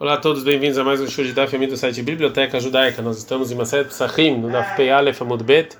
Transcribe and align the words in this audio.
Olá 0.00 0.14
a 0.14 0.16
todos, 0.16 0.44
bem-vindos 0.44 0.78
a 0.78 0.84
mais 0.84 1.00
um 1.00 1.08
show 1.08 1.24
de 1.24 1.32
Daf 1.32 1.58
do 1.66 1.76
site 1.76 2.00
Biblioteca 2.04 2.60
Judaica. 2.60 3.02
Nós 3.02 3.18
estamos 3.18 3.50
em 3.50 3.56
Maset 3.56 3.88
Psachim, 3.88 4.38
no 4.38 4.48
Daf 4.48 4.76
Pei 4.76 4.92
Aleph 4.92 5.20
Amud 5.20 5.42
Bet, 5.42 5.76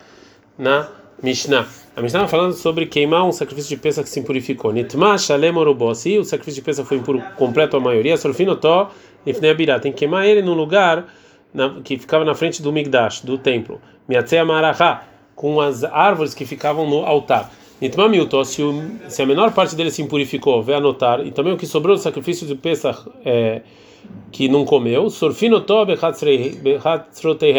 na 0.58 0.88
Mishnah. 1.22 1.68
A 1.94 2.02
Mishnah 2.02 2.24
está 2.24 2.26
falando 2.26 2.52
sobre 2.54 2.86
queimar 2.86 3.22
um 3.24 3.30
sacrifício 3.30 3.68
de 3.68 3.80
peça 3.80 4.02
que 4.02 4.08
se 4.08 4.18
impurificou. 4.18 4.72
Nitma 4.72 5.16
Shalem 5.16 5.56
Orobossi, 5.56 6.18
o 6.18 6.24
sacrifício 6.24 6.60
de 6.60 6.66
peça 6.66 6.84
foi 6.84 6.96
impuro 6.96 7.22
completo 7.36 7.76
a 7.76 7.80
maioria. 7.80 8.16
Sorfinotó 8.16 8.90
Nifnei 9.24 9.52
Abirá, 9.52 9.78
tem 9.78 9.92
que 9.92 9.98
queimar 9.98 10.26
ele 10.26 10.42
num 10.42 10.54
lugar 10.54 11.06
na, 11.54 11.80
que 11.84 11.96
ficava 11.96 12.24
na 12.24 12.34
frente 12.34 12.60
do 12.60 12.72
Migdash, 12.72 13.20
do 13.20 13.38
templo. 13.38 13.80
Miatzea 14.08 14.44
Marahá, 14.44 15.04
com 15.36 15.60
as 15.60 15.84
árvores 15.84 16.34
que 16.34 16.44
ficavam 16.44 16.90
no 16.90 17.06
altar. 17.06 17.52
Nitma 17.80 18.08
Milto, 18.08 18.44
se, 18.44 18.62
se 19.06 19.22
a 19.22 19.26
menor 19.26 19.52
parte 19.52 19.76
dele 19.76 19.92
se 19.92 20.02
impurificou, 20.02 20.60
vai 20.60 20.74
anotar, 20.74 21.24
e 21.24 21.30
também 21.30 21.52
o 21.52 21.56
que 21.56 21.68
sobrou 21.68 21.94
do 21.94 22.02
sacrifício 22.02 22.48
de 22.48 22.56
Pesach 22.56 23.08
é, 23.24 23.62
que 24.30 24.48
não 24.48 24.64
comeu, 24.64 25.08
surfino 25.10 25.60
tobe 25.60 25.96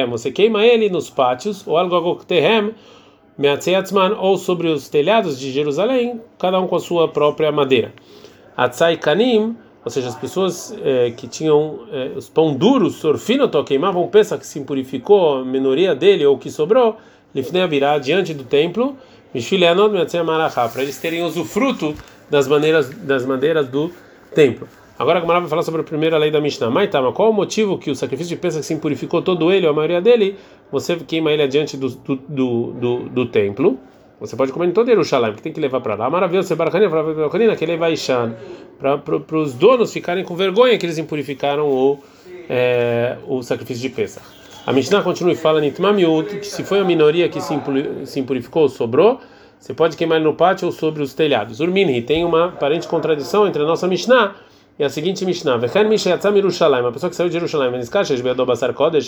você 0.08 0.32
queima 0.32 0.66
ele 0.66 0.90
nos 0.90 1.10
pátios, 1.10 1.66
ou 1.68 1.78
algogotehem, 1.78 2.74
meatzeatzman, 3.38 4.14
ou 4.20 4.38
sobre 4.38 4.68
os 4.68 4.90
telhados 4.90 5.40
de 5.40 5.52
Jerusalém, 5.52 6.22
cada 6.38 6.60
um 6.60 6.68
com 6.68 6.76
a 6.76 6.80
sua 6.80 7.08
própria 7.08 7.52
madeira. 7.52 7.94
Atzai 8.56 8.98
kanim, 8.98 9.56
ou 9.84 9.90
seja, 9.90 10.10
as 10.10 10.16
pessoas 10.16 10.76
é, 10.84 11.12
que 11.12 11.28
tinham 11.28 11.80
é, 11.92 12.12
os 12.16 12.30
pão 12.30 12.54
duros, 12.54 12.96
surfino 12.96 13.48
queimavam 13.64 14.08
peça 14.08 14.38
que 14.38 14.46
se 14.46 14.60
impurificou, 14.60 15.38
a 15.38 15.46
minoria 15.46 15.96
dele, 15.96 16.26
ou 16.26 16.38
que 16.38 16.52
sobrou, 16.52 16.98
lifnei 17.34 17.62
abirá, 17.62 17.98
diante 17.98 18.34
do 18.34 18.44
templo, 18.44 18.98
para 20.70 20.82
eles 20.82 20.98
terem 20.98 21.24
usufruto 21.24 21.96
das 22.30 22.48
maneiras 22.48 22.90
das 22.90 23.26
madeiras 23.26 23.68
do 23.68 23.92
templo. 24.34 24.68
Agora 25.00 25.20
a 25.20 25.22
Gamara 25.22 25.40
vai 25.40 25.48
falar 25.48 25.64
sobre 25.64 25.80
a 25.80 25.84
primeira 25.86 26.18
lei 26.18 26.30
da 26.30 26.42
Mishnah. 26.42 26.70
Maitama, 26.70 27.14
qual 27.14 27.30
o 27.30 27.34
motivo 27.34 27.78
que 27.78 27.90
o 27.90 27.96
sacrifício 27.96 28.36
de 28.36 28.42
peça 28.42 28.62
se 28.62 28.74
impurificou 28.74 29.22
todo 29.22 29.50
ele, 29.50 29.66
ou 29.66 29.72
a 29.72 29.74
maioria 29.74 30.02
dele, 30.02 30.36
você 30.70 30.94
queima 30.98 31.32
ele 31.32 31.42
adiante 31.42 31.78
do, 31.78 31.88
do, 31.88 32.16
do, 32.18 32.72
do, 32.74 33.00
do 33.10 33.26
templo? 33.28 33.80
Você 34.20 34.36
pode 34.36 34.52
comer 34.52 34.68
em 34.68 34.72
todo 34.72 34.88
Jerusalém, 34.88 35.34
que 35.36 35.42
tem 35.42 35.54
que 35.54 35.60
levar 35.62 35.80
para 35.80 35.96
lá. 35.96 36.10
Maravilha, 36.10 36.44
você 36.44 36.54
baracania, 36.54 36.90
que 37.56 37.64
ele 37.64 37.78
vai 37.78 37.94
para 38.78 39.38
os 39.38 39.54
donos 39.54 39.94
ficarem 39.94 40.26
com 40.26 40.36
vergonha 40.36 40.78
que 40.78 40.86
eles 40.86 40.98
impurificaram 40.98 41.66
o, 41.70 42.00
é, 42.50 43.16
o 43.26 43.42
sacrifício 43.42 43.82
de 43.82 43.96
peça. 43.96 44.22
A 44.68 44.74
Mishnah 44.74 45.02
continua 45.02 45.32
e 45.32 45.36
fala 45.38 45.62
que 45.62 46.46
se 46.46 46.62
foi 46.66 46.80
a 46.80 46.84
minoria 46.84 47.30
que 47.30 47.40
se 47.40 48.20
impurificou, 48.20 48.68
sobrou, 48.68 49.22
você 49.58 49.74
pode 49.74 49.96
queimar 49.96 50.18
ele 50.18 50.26
no 50.26 50.34
pátio 50.34 50.66
ou 50.66 50.74
sobre 50.74 51.02
os 51.02 51.14
telhados. 51.14 51.62
Urmini 51.62 52.02
tem 52.02 52.26
uma 52.26 52.48
aparente 52.48 52.86
contradição 52.86 53.48
entre 53.48 53.62
a 53.62 53.66
nossa 53.66 53.88
Mishnah 53.88 54.36
e 54.80 54.84
a 54.86 54.90
seguinte 54.90 55.26
Mishnah, 55.26 55.58
Mishayatzam 55.58 56.34
Yerushalayim, 56.34 56.88
a 56.88 56.92
pessoa 56.94 57.10
que 57.10 57.16
saiu 57.18 57.28
de 57.28 57.34
Jerusalém, 57.34 57.70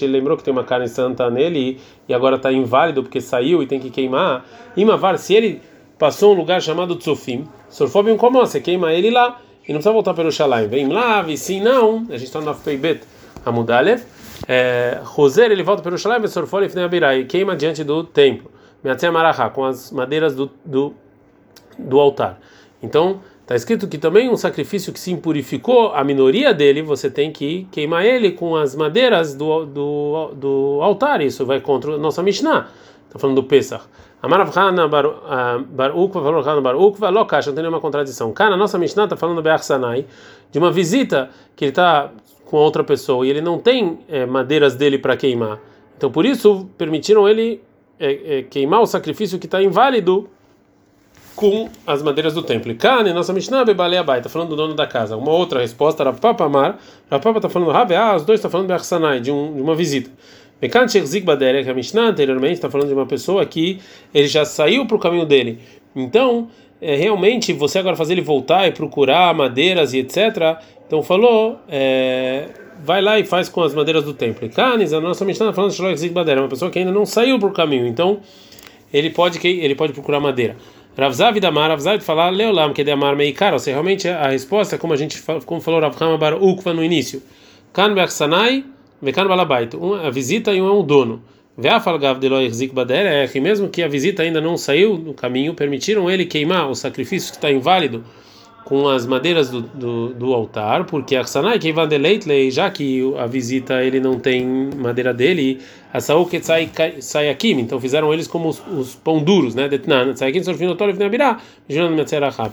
ele 0.01 0.11
lembrou 0.11 0.35
que 0.35 0.43
tem 0.43 0.51
uma 0.51 0.65
carne 0.65 0.89
santa 0.89 1.29
nele 1.29 1.79
e 2.09 2.13
agora 2.13 2.35
está 2.35 2.51
inválido 2.51 3.01
porque 3.01 3.21
saiu 3.21 3.63
e 3.63 3.65
tem 3.65 3.79
que 3.79 3.89
queimar. 3.89 4.45
Imavar, 4.75 5.17
se 5.17 5.33
ele 5.33 5.61
passou 5.97 6.33
um 6.33 6.37
lugar 6.37 6.61
chamado 6.61 6.97
Tzufim, 6.97 7.47
Surfobium 7.69 8.17
como 8.17 8.39
você 8.39 8.59
queima 8.59 8.91
ele 8.91 9.09
lá 9.09 9.39
e 9.65 9.71
não 9.71 9.77
precisa 9.77 9.93
voltar 9.93 10.13
para 10.13 10.23
Jerusalém. 10.23 10.67
Vem 10.67 10.89
lá, 10.89 11.25
sim 11.37 11.61
não, 11.61 12.05
a 12.09 12.17
gente 12.17 12.25
está 12.25 12.41
no 12.41 12.53
Feibet 12.53 13.03
Amudalev. 13.45 14.03
Roser, 15.05 15.51
ele 15.51 15.63
volta 15.63 15.81
para 15.81 15.91
Jerusalém, 15.91 16.27
Surfol 16.27 16.65
e 16.65 17.25
queima 17.25 17.55
diante 17.55 17.81
do 17.85 18.03
templo. 18.03 18.51
Meatzem 18.83 19.09
Marahá, 19.09 19.49
com 19.49 19.63
as 19.63 19.89
madeiras 19.89 20.35
do, 20.35 20.51
do, 20.65 20.93
do 21.79 21.97
altar. 21.97 22.41
Então, 22.83 23.21
Está 23.51 23.57
escrito 23.57 23.85
que 23.85 23.97
também 23.97 24.29
um 24.29 24.37
sacrifício 24.37 24.93
que 24.93 24.99
se 24.99 25.11
impurificou, 25.11 25.91
a 25.93 26.05
minoria 26.05 26.53
dele, 26.53 26.81
você 26.81 27.09
tem 27.09 27.33
que 27.33 27.67
queimar 27.69 28.05
ele 28.05 28.31
com 28.31 28.55
as 28.55 28.73
madeiras 28.73 29.35
do, 29.35 29.65
do, 29.65 30.31
do 30.35 30.79
altar. 30.81 31.19
Isso 31.19 31.45
vai 31.45 31.59
contra 31.59 31.95
a 31.95 31.97
nossa 31.97 32.23
Mishnah. 32.23 32.69
Está 33.07 33.19
falando 33.19 33.35
do 33.35 33.43
Pesach. 33.43 33.83
Amaravhana 34.23 34.87
Barukva, 34.87 36.21
Valorhana 36.21 36.61
Barukva, 36.61 37.09
Lokash, 37.09 37.47
não 37.47 37.53
tem 37.53 37.63
nenhuma 37.63 37.81
contradição. 37.81 38.31
Cara, 38.31 38.53
a 38.53 38.57
nossa 38.57 38.77
Mishnah 38.77 39.03
está 39.03 39.17
falando 39.17 39.41
do 39.41 39.57
Sanai, 39.61 40.05
de 40.49 40.57
uma 40.57 40.71
visita 40.71 41.29
que 41.53 41.65
ele 41.65 41.71
está 41.71 42.09
com 42.45 42.55
outra 42.55 42.85
pessoa 42.85 43.27
e 43.27 43.29
ele 43.29 43.41
não 43.41 43.59
tem 43.59 43.99
é, 44.07 44.25
madeiras 44.25 44.75
dele 44.75 44.97
para 44.97 45.17
queimar. 45.17 45.59
Então, 45.97 46.09
por 46.09 46.25
isso, 46.25 46.69
permitiram 46.77 47.27
ele 47.27 47.61
é, 47.99 48.37
é, 48.37 48.43
queimar 48.43 48.79
o 48.79 48.85
sacrifício 48.85 49.37
que 49.37 49.45
está 49.45 49.61
inválido 49.61 50.29
com 51.41 51.67
as 51.87 52.03
madeiras 52.03 52.35
do 52.35 52.43
templo. 52.43 52.73
Kane, 52.75 53.11
nossa 53.13 53.33
Mishnah, 53.33 53.65
Bebale 53.65 53.97
Abai, 53.97 54.19
está 54.19 54.29
falando 54.29 54.49
do 54.49 54.55
dono 54.55 54.75
da 54.75 54.85
casa. 54.85 55.17
Uma 55.17 55.31
outra 55.31 55.59
resposta 55.59 56.03
era 56.03 56.13
Papa 56.13 56.45
Amar, 56.45 56.77
Papa 57.09 57.31
está 57.31 57.49
falando 57.49 57.71
Rabe, 57.71 57.95
ah, 57.95 58.15
os 58.15 58.23
dois 58.23 58.37
estão 58.37 58.51
falando 58.51 58.67
de 58.67 58.73
Arsanai, 58.73 59.19
de, 59.19 59.31
um, 59.31 59.55
de 59.55 59.59
uma 59.59 59.73
visita. 59.73 60.11
Mekan 60.61 60.87
Shechzik 60.87 61.25
Badere, 61.25 61.63
que 61.63 61.69
a 61.71 61.73
Mishnah 61.73 62.09
anteriormente 62.09 62.53
está 62.53 62.69
falando 62.69 62.89
de 62.89 62.93
uma 62.93 63.07
pessoa 63.07 63.43
que 63.43 63.79
ele 64.13 64.27
já 64.27 64.45
saiu 64.45 64.85
para 64.85 64.95
o 64.95 64.99
caminho 64.99 65.25
dele. 65.25 65.57
Então, 65.95 66.47
é, 66.79 66.95
realmente, 66.95 67.53
você 67.53 67.79
agora 67.79 67.95
fazer 67.95 68.13
ele 68.13 68.21
voltar 68.21 68.67
e 68.67 68.71
procurar 68.71 69.33
madeiras 69.33 69.95
e 69.95 69.97
etc. 69.97 70.59
Então, 70.85 71.01
falou, 71.01 71.57
é, 71.67 72.49
vai 72.83 73.01
lá 73.01 73.17
e 73.17 73.25
faz 73.25 73.49
com 73.49 73.63
as 73.63 73.73
madeiras 73.73 74.03
do 74.03 74.13
templo. 74.13 74.47
Kanes, 74.47 74.93
a 74.93 75.01
nossa 75.01 75.25
Mishnah 75.25 75.47
está 75.47 75.55
falando 75.55 75.71
de 75.71 75.77
Shechzik 75.77 76.13
Badere, 76.13 76.39
uma 76.39 76.47
pessoa 76.47 76.69
que 76.69 76.77
ainda 76.77 76.91
não 76.91 77.03
saiu 77.03 77.39
para 77.39 77.49
o 77.49 77.51
caminho. 77.51 77.87
Então, 77.87 78.19
ele 78.93 79.09
pode, 79.09 79.39
ele 79.47 79.73
pode 79.73 79.91
procurar 79.91 80.19
madeira. 80.19 80.55
Ravzav 80.97 81.39
Damar, 81.39 81.69
Ravzav 81.69 82.01
falar 82.01 82.29
Leolam, 82.29 82.73
que 82.73 82.81
é 82.81 82.83
de 82.83 82.91
Amar 82.91 83.15
Meikar, 83.15 83.53
ou 83.53 83.59
seja, 83.59 83.75
realmente 83.75 84.07
a 84.07 84.27
resposta, 84.27 84.77
como 84.77 84.93
a 84.93 84.97
gente 84.97 85.23
como 85.45 85.61
falou 85.61 85.79
Rav 85.79 85.95
Bar 86.17 86.41
Ukva 86.41 86.73
no 86.73 86.83
início, 86.83 87.23
Kan 87.71 87.95
Sanai, 88.07 88.65
Vekan 89.01 89.25
Balabait, 89.27 89.69
a 90.05 90.09
visita 90.09 90.53
e 90.53 90.61
um 90.61 90.67
é 90.67 90.71
um 90.71 90.83
dono. 90.83 91.23
Veafalgav 91.57 92.19
é 92.91 93.27
que 93.27 93.39
mesmo 93.39 93.69
que 93.69 93.83
a 93.83 93.87
visita 93.87 94.23
ainda 94.23 94.41
não 94.41 94.57
saiu 94.57 94.97
no 94.97 95.13
caminho, 95.13 95.53
permitiram 95.53 96.09
ele 96.09 96.25
queimar 96.25 96.69
o 96.69 96.75
sacrifício 96.75 97.31
que 97.31 97.37
está 97.37 97.51
inválido 97.51 98.03
com 98.65 98.87
as 98.87 99.05
madeiras 99.05 99.49
do, 99.49 99.61
do, 99.61 100.13
do 100.13 100.33
altar, 100.33 100.85
porque 100.85 101.15
a 101.15 101.23
Sanai 101.23 101.59
que 101.59 101.73
vai 101.73 101.87
deleitlei, 101.87 102.51
já 102.51 102.69
que 102.69 103.01
a 103.17 103.25
visita 103.25 103.83
ele 103.83 103.99
não 103.99 104.19
tem 104.19 104.45
madeira 104.75 105.13
dele, 105.13 105.59
a 105.91 105.99
Saul 105.99 106.25
que 106.25 106.41
sai 106.41 106.69
sai 106.99 107.29
aqui, 107.29 107.51
então 107.51 107.79
fizeram 107.79 108.13
eles 108.13 108.27
como 108.27 108.49
os, 108.49 108.61
os 108.67 108.95
pão 108.95 109.21
duros, 109.21 109.55
né? 109.55 109.67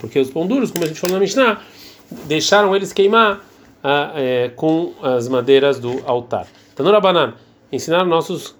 Porque 0.00 0.18
os 0.18 0.30
pão 0.30 0.46
duros, 0.46 0.70
como 0.70 0.84
a 0.84 0.88
gente 0.88 1.00
falou 1.00 1.14
na 1.14 1.20
Mishnah, 1.20 1.60
deixaram 2.26 2.74
eles 2.74 2.92
queimar 2.92 3.44
ah, 3.82 4.12
é, 4.16 4.50
com 4.56 4.92
as 5.02 5.28
madeiras 5.28 5.78
do 5.78 6.02
altar. 6.06 6.46
Tanura 6.74 7.00
Banan, 7.00 7.34
ensinaram 7.70 8.06
nossos 8.06 8.56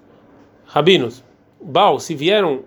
rabinos. 0.65 1.23
Baal, 1.61 1.99
se 1.99 2.15
vieram 2.15 2.61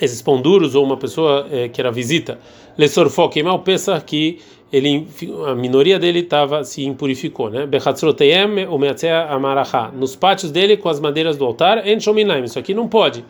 esses 0.00 0.20
pão 0.20 0.40
duros 0.40 0.74
ou 0.74 0.84
uma 0.84 0.96
pessoa 0.96 1.46
é, 1.50 1.68
que 1.68 1.80
era 1.80 1.90
visita, 1.90 2.38
lesorfó, 2.76 3.28
queimar 3.28 3.54
o 3.54 3.60
Pesach 3.60 4.04
que 4.04 4.38
ele, 4.72 5.06
a 5.46 5.54
minoria 5.54 5.98
dele 5.98 6.22
tava, 6.22 6.64
se 6.64 6.84
impurificou, 6.84 7.48
né? 7.48 7.66
Bechatzroteyem 7.66 8.66
o 8.66 8.78
amaracha, 9.30 9.90
nos 9.92 10.16
pátios 10.16 10.50
dele 10.50 10.76
com 10.76 10.88
as 10.88 10.98
madeiras 10.98 11.36
do 11.36 11.44
altar, 11.44 11.86
enchominaim, 11.86 12.44
isso 12.44 12.58
aqui 12.58 12.74
não 12.74 12.88
pode, 12.88 13.24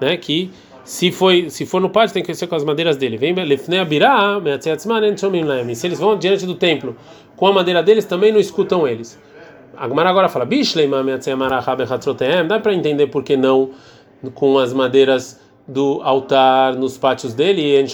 né? 0.00 0.16
Que 0.16 0.50
se 0.84 1.12
foi 1.12 1.50
se 1.50 1.66
for 1.66 1.82
no 1.82 1.90
pátio 1.90 2.14
tem 2.14 2.22
que 2.22 2.34
ser 2.34 2.46
com 2.46 2.54
as 2.54 2.64
madeiras 2.64 2.96
dele. 2.96 3.18
Vem 3.18 3.34
lefnei 3.34 3.78
abirá, 3.78 4.40
meatzeatzman 4.40 5.06
enchominaim. 5.12 5.74
Se 5.74 5.86
eles 5.86 5.98
vão 5.98 6.16
diante 6.16 6.46
do 6.46 6.54
templo 6.54 6.96
com 7.36 7.46
a 7.48 7.52
madeira 7.52 7.82
deles, 7.82 8.06
também 8.06 8.32
não 8.32 8.40
escutam 8.40 8.88
eles. 8.88 9.20
A 9.76 9.86
Gemara 9.86 10.08
agora 10.08 10.28
fala, 10.28 10.46
bishleima 10.46 11.02
meatzeamaracha 11.02 11.76
bechatzroteyem, 11.76 12.46
dá 12.46 12.58
para 12.58 12.72
entender 12.72 13.08
por 13.08 13.22
que 13.22 13.36
não 13.36 13.70
com 14.34 14.58
as 14.58 14.72
madeiras 14.72 15.38
do 15.68 16.00
altar 16.02 16.74
nos 16.76 16.96
pátios 16.96 17.34
dele, 17.34 17.84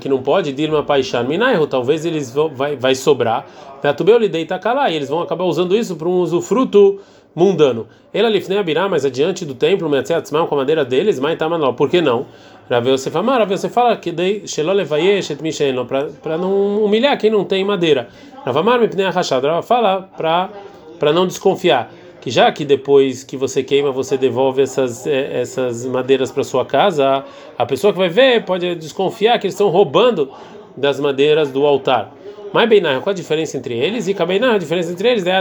que 0.00 0.08
não 0.08 0.20
pode, 0.20 0.52
Dilma 0.52 0.82
Paixan 0.82 1.22
Minaihu, 1.22 1.64
talvez 1.68 2.04
eles 2.04 2.34
vão, 2.34 2.48
vai, 2.48 2.74
vai 2.74 2.96
sobrar, 2.96 3.46
Vatubeu 3.80 4.18
Lidei 4.18 4.44
Takalá, 4.44 4.90
e 4.90 4.96
eles 4.96 5.08
vão 5.08 5.20
acabar 5.22 5.44
usando 5.44 5.76
isso 5.76 5.94
para 5.94 6.08
um 6.08 6.20
usufruto 6.20 6.98
mundano. 7.32 7.86
Ela 8.12 8.28
lifnei 8.28 8.58
abirá, 8.58 8.88
mas 8.88 9.04
adiante 9.04 9.44
do 9.44 9.54
templo, 9.54 9.88
Metzeatzmão, 9.88 10.48
com 10.48 10.56
a 10.56 10.58
madeira 10.58 10.84
deles, 10.84 11.20
mas 11.20 11.38
Tamanó, 11.38 11.72
por 11.72 11.88
que 11.88 12.00
não? 12.00 12.26
Ravel 12.68 12.98
você 12.98 13.10
fala, 13.10 13.38
Ravel 13.38 13.56
você 13.56 13.68
fala 13.68 13.96
que 13.96 14.10
dei 14.10 14.46
Shelolevayesh 14.46 15.30
et 15.30 15.40
Misheno, 15.40 15.86
para 15.86 16.36
não 16.36 16.84
humilhar 16.84 17.16
quem 17.16 17.30
não 17.30 17.44
tem 17.44 17.64
madeira. 17.64 18.08
Ravamar 18.44 18.80
me 18.80 18.88
pnei 18.88 19.06
rachado, 19.06 19.46
fala 19.62 20.08
para 20.16 21.12
não 21.12 21.26
desconfiar 21.26 21.92
que 22.20 22.30
já 22.30 22.50
que 22.52 22.64
depois 22.64 23.24
que 23.24 23.36
você 23.36 23.62
queima 23.62 23.90
você 23.90 24.16
devolve 24.16 24.62
essas 24.62 25.06
eh, 25.06 25.40
essas 25.40 25.86
madeiras 25.86 26.30
para 26.30 26.44
sua 26.44 26.64
casa, 26.64 27.24
a 27.56 27.66
pessoa 27.66 27.92
que 27.92 27.98
vai 27.98 28.08
ver 28.08 28.44
pode 28.44 28.74
desconfiar 28.74 29.38
que 29.38 29.46
eles 29.46 29.54
estão 29.54 29.68
roubando 29.68 30.30
das 30.76 31.00
madeiras 31.00 31.50
do 31.50 31.64
altar. 31.66 32.14
Mas 32.52 32.68
bem 32.68 32.82
qual 32.82 33.10
a 33.10 33.12
diferença 33.12 33.56
entre 33.56 33.74
eles? 33.74 34.08
E 34.08 34.14
Kabeinar, 34.14 34.56
a 34.56 34.58
diferença 34.58 34.90
entre 34.90 35.08
eles 35.08 35.24
é 35.24 35.36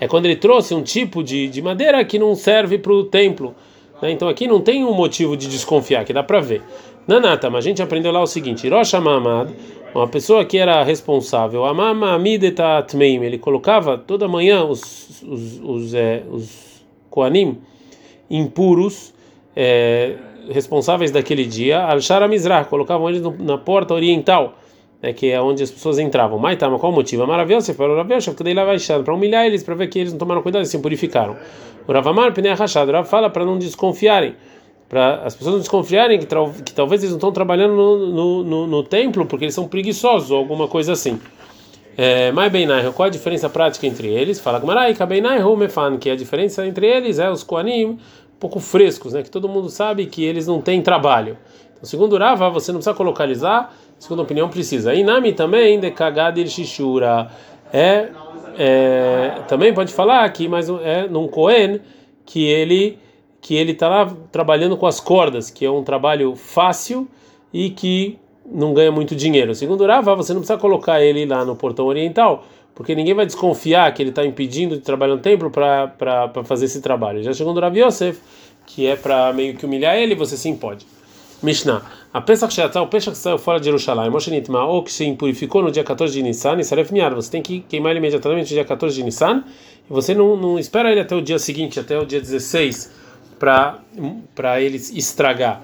É 0.00 0.08
quando 0.08 0.26
ele 0.26 0.36
trouxe 0.36 0.74
um 0.74 0.82
tipo 0.82 1.22
de, 1.22 1.46
de 1.46 1.62
madeira 1.62 2.04
que 2.04 2.18
não 2.18 2.34
serve 2.34 2.76
para 2.76 2.92
o 2.92 3.04
templo. 3.04 3.54
Né? 4.02 4.10
Então 4.10 4.28
aqui 4.28 4.48
não 4.48 4.60
tem 4.60 4.84
um 4.84 4.92
motivo 4.92 5.36
de 5.36 5.48
desconfiar, 5.48 6.04
que 6.04 6.12
dá 6.12 6.24
para 6.24 6.40
ver. 6.40 6.62
Nanata, 7.06 7.48
mas 7.50 7.64
a 7.64 7.68
gente 7.68 7.82
aprendeu 7.82 8.10
lá 8.10 8.20
o 8.20 8.26
seguinte: 8.26 8.68
Rocha 8.68 9.00
Mamad, 9.00 9.52
uma 9.94 10.08
pessoa 10.08 10.44
que 10.44 10.58
era 10.58 10.82
responsável, 10.82 11.64
amama 11.64 12.12
amideta 12.12 12.84
ele 12.92 13.38
colocava 13.38 13.96
toda 13.96 14.26
manhã 14.26 14.64
os 14.64 15.22
os 15.22 15.60
os, 15.60 15.94
é, 15.94 16.22
os 16.30 16.84
koanim 17.08 17.58
impuros 18.28 19.14
é, 19.54 20.16
responsáveis 20.50 21.10
daquele 21.10 21.44
dia, 21.44 21.84
al 21.84 22.00
shara 22.00 22.26
mizrah, 22.26 22.64
colocavam 22.64 23.08
eles 23.08 23.22
na 23.38 23.56
porta 23.56 23.94
oriental, 23.94 24.58
né, 25.00 25.12
que 25.12 25.30
é 25.30 25.40
onde 25.40 25.62
as 25.62 25.70
pessoas 25.70 25.98
entravam. 25.98 26.38
Mas 26.38 26.58
tá, 26.58 26.68
mas 26.68 26.80
qual 26.80 26.92
o 26.92 26.94
motivo? 26.94 27.26
Maravilhoso, 27.26 27.66
você 27.66 27.74
falou 27.74 27.96
Rav 27.96 28.08
porque 28.08 28.42
daí 28.42 28.54
lá 28.54 28.64
vai 28.64 28.76
para 29.04 29.14
humilhar 29.14 29.46
eles, 29.46 29.62
para 29.62 29.74
ver 29.74 29.86
que 29.88 29.98
eles 29.98 30.12
não 30.12 30.18
tomaram 30.18 30.42
cuidado 30.42 30.62
e 30.62 30.66
se 30.66 30.78
purificaram. 30.78 31.36
O 31.86 31.92
Ravamar, 31.92 32.32
Pnei 32.32 32.52
Rachado, 32.52 32.90
Rav 32.90 33.06
fala 33.06 33.30
para 33.30 33.44
não 33.44 33.58
desconfiarem 33.58 34.34
para 34.88 35.22
as 35.24 35.34
pessoas 35.34 35.54
não 35.54 35.60
desconfiarem 35.60 36.18
que, 36.18 36.26
que, 36.26 36.72
talvez 36.72 37.02
eles 37.02 37.10
não 37.10 37.18
estão 37.18 37.32
trabalhando 37.32 37.74
no, 37.74 38.06
no, 38.06 38.44
no, 38.44 38.66
no, 38.66 38.82
templo 38.82 39.26
porque 39.26 39.44
eles 39.44 39.54
são 39.54 39.66
preguiçosos 39.66 40.30
ou 40.30 40.38
alguma 40.38 40.68
coisa 40.68 40.92
assim. 40.92 41.18
É, 41.96 42.32
Mai 42.32 42.50
Beinai, 42.50 42.90
qual 42.92 43.06
a 43.06 43.10
diferença 43.10 43.48
prática 43.48 43.86
entre 43.86 44.08
eles? 44.08 44.40
Fala 44.40 44.58
Gmarai, 44.58 44.94
Kabeinai, 44.94 45.42
Mefan, 45.56 45.96
que 45.96 46.10
a 46.10 46.16
diferença 46.16 46.66
entre 46.66 46.86
eles 46.86 47.18
é 47.18 47.30
os 47.30 47.42
Koanim 47.42 47.84
um 47.86 47.98
pouco 48.38 48.58
frescos, 48.58 49.12
né? 49.12 49.22
Que 49.22 49.30
todo 49.30 49.48
mundo 49.48 49.68
sabe 49.68 50.06
que 50.06 50.24
eles 50.24 50.46
não 50.46 50.60
têm 50.60 50.82
trabalho. 50.82 51.38
Então, 51.72 51.84
segundo 51.84 52.16
Rava, 52.18 52.50
você 52.50 52.72
não 52.72 52.78
precisa 52.78 52.96
colocalizar, 52.96 53.72
segundo 53.98 54.20
a 54.20 54.22
opinião, 54.22 54.48
precisa. 54.48 54.92
Inami 54.92 55.32
também, 55.32 55.78
de 55.78 55.90
Kagadir 55.92 56.48
Shishura, 56.48 57.30
é, 57.72 58.08
é, 58.58 59.42
também 59.48 59.72
pode 59.72 59.92
falar 59.92 60.28
que 60.30 60.48
mais 60.48 60.68
é 60.68 61.06
num 61.08 61.28
Kohen 61.28 61.80
que 62.26 62.44
ele 62.44 62.98
que 63.44 63.54
ele 63.54 63.72
está 63.72 63.90
lá 63.90 64.10
trabalhando 64.32 64.74
com 64.74 64.86
as 64.86 64.98
cordas, 64.98 65.50
que 65.50 65.66
é 65.66 65.70
um 65.70 65.84
trabalho 65.84 66.34
fácil 66.34 67.06
e 67.52 67.68
que 67.68 68.18
não 68.50 68.72
ganha 68.72 68.90
muito 68.90 69.14
dinheiro. 69.14 69.54
Segundo 69.54 69.84
Rava, 69.84 70.16
você 70.16 70.32
não 70.32 70.40
precisa 70.40 70.58
colocar 70.58 71.02
ele 71.02 71.26
lá 71.26 71.44
no 71.44 71.54
portão 71.54 71.84
oriental, 71.84 72.46
porque 72.74 72.94
ninguém 72.94 73.12
vai 73.12 73.26
desconfiar 73.26 73.92
que 73.92 74.02
ele 74.02 74.08
está 74.08 74.24
impedindo 74.24 74.76
de 74.76 74.80
trabalhar 74.80 75.16
no 75.16 75.20
templo 75.20 75.50
para 75.50 76.30
fazer 76.44 76.64
esse 76.64 76.80
trabalho. 76.80 77.22
Já 77.22 77.34
segundo 77.34 77.60
Rav 77.60 77.76
Yosef, 77.76 78.18
que 78.64 78.86
é 78.86 78.96
para 78.96 79.30
meio 79.34 79.54
que 79.54 79.66
humilhar 79.66 79.94
ele, 79.94 80.14
você 80.14 80.38
sim 80.38 80.56
pode. 80.56 80.86
Mishnah. 81.42 81.82
A 82.14 82.22
Pesach 82.22 82.54
Sheatzah, 82.54 82.80
o 82.80 82.86
Pesach 82.86 83.10
que 83.10 83.18
saiu 83.18 83.36
fora 83.36 83.58
de 83.58 83.66
Jerusalém, 83.66 84.08
Moshe 84.08 84.30
ou 84.50 84.82
que 84.82 84.90
se 84.90 85.04
impurificou 85.04 85.62
no 85.62 85.70
dia 85.70 85.84
14 85.84 86.14
de 86.14 86.22
Nissan, 86.22 86.58
e 86.60 86.64
Saref 86.64 86.90
Miar, 86.90 87.14
você 87.14 87.30
tem 87.30 87.42
que 87.42 87.60
queimar 87.60 87.90
ele 87.90 87.98
imediatamente 87.98 88.48
no 88.48 88.54
dia 88.54 88.64
14 88.64 88.96
de 88.96 89.02
Nissan, 89.02 89.44
e 89.90 89.92
você 89.92 90.14
não, 90.14 90.34
não 90.34 90.58
espera 90.58 90.90
ele 90.90 91.00
até 91.00 91.14
o 91.14 91.20
dia 91.20 91.38
seguinte, 91.38 91.78
até 91.78 91.98
o 91.98 92.06
dia 92.06 92.22
16, 92.22 93.03
para 94.34 94.60
eles 94.60 94.90
estragar. 94.90 95.62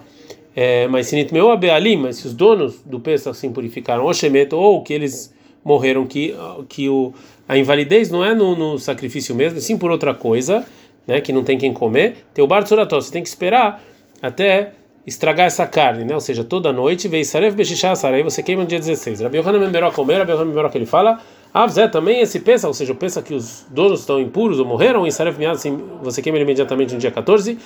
É, 0.54 0.88
mas 0.88 1.06
se 1.06 1.16
nitmeu 1.16 1.50
abealim, 1.50 1.96
mas 1.96 2.16
se 2.16 2.26
os 2.26 2.34
donos 2.34 2.80
do 2.84 3.00
Pesach 3.00 3.36
se 3.36 3.46
impurificaram, 3.46 4.04
ou 4.04 4.12
shemet, 4.12 4.54
ou 4.54 4.82
que 4.82 4.92
eles 4.92 5.32
morreram, 5.64 6.06
que, 6.06 6.34
que 6.68 6.88
o, 6.88 7.14
a 7.48 7.56
invalidez 7.56 8.10
não 8.10 8.24
é 8.24 8.34
no, 8.34 8.56
no 8.56 8.78
sacrifício 8.78 9.34
mesmo, 9.34 9.60
sim 9.60 9.78
por 9.78 9.90
outra 9.90 10.12
coisa, 10.12 10.64
né, 11.06 11.20
que 11.20 11.32
não 11.32 11.44
tem 11.44 11.56
quem 11.56 11.72
comer, 11.72 12.24
tem 12.34 12.44
o 12.44 12.46
bar 12.46 12.62
tzorató, 12.64 13.00
você 13.00 13.12
tem 13.12 13.22
que 13.22 13.28
esperar 13.28 13.82
até 14.20 14.72
estragar 15.06 15.46
essa 15.46 15.66
carne, 15.66 16.04
né? 16.04 16.14
Ou 16.14 16.20
seja, 16.20 16.44
toda 16.44 16.72
noite, 16.72 17.08
veio 17.08 17.24
sarev 17.24 17.54
bechishá 17.54 17.94
sarai, 17.94 18.22
você 18.22 18.42
queima 18.42 18.62
no 18.62 18.68
dia 18.68 18.78
16. 18.78 19.20
Rabi 19.20 19.38
Yohanan 19.38 19.58
Memberó 19.58 19.90
comer, 19.90 20.18
Rabi 20.18 20.32
Yohanan 20.32 20.46
Memberó 20.46 20.68
que 20.68 20.78
ele 20.78 20.86
fala, 20.86 21.20
Avzé 21.52 21.88
também 21.88 22.20
esse 22.20 22.38
pensa, 22.38 22.68
ou 22.68 22.74
seja, 22.74 22.94
pensa 22.94 23.20
que 23.20 23.34
os 23.34 23.66
donos 23.70 24.00
estão 24.00 24.20
impuros 24.20 24.60
ou 24.60 24.64
morreram, 24.64 25.06
em 25.06 25.10
Saref 25.10 25.36
Miad, 25.36 25.58
você 26.02 26.22
queima 26.22 26.38
ele 26.38 26.44
imediatamente 26.44 26.94
no 26.94 27.00
dia 27.00 27.10
14, 27.10 27.58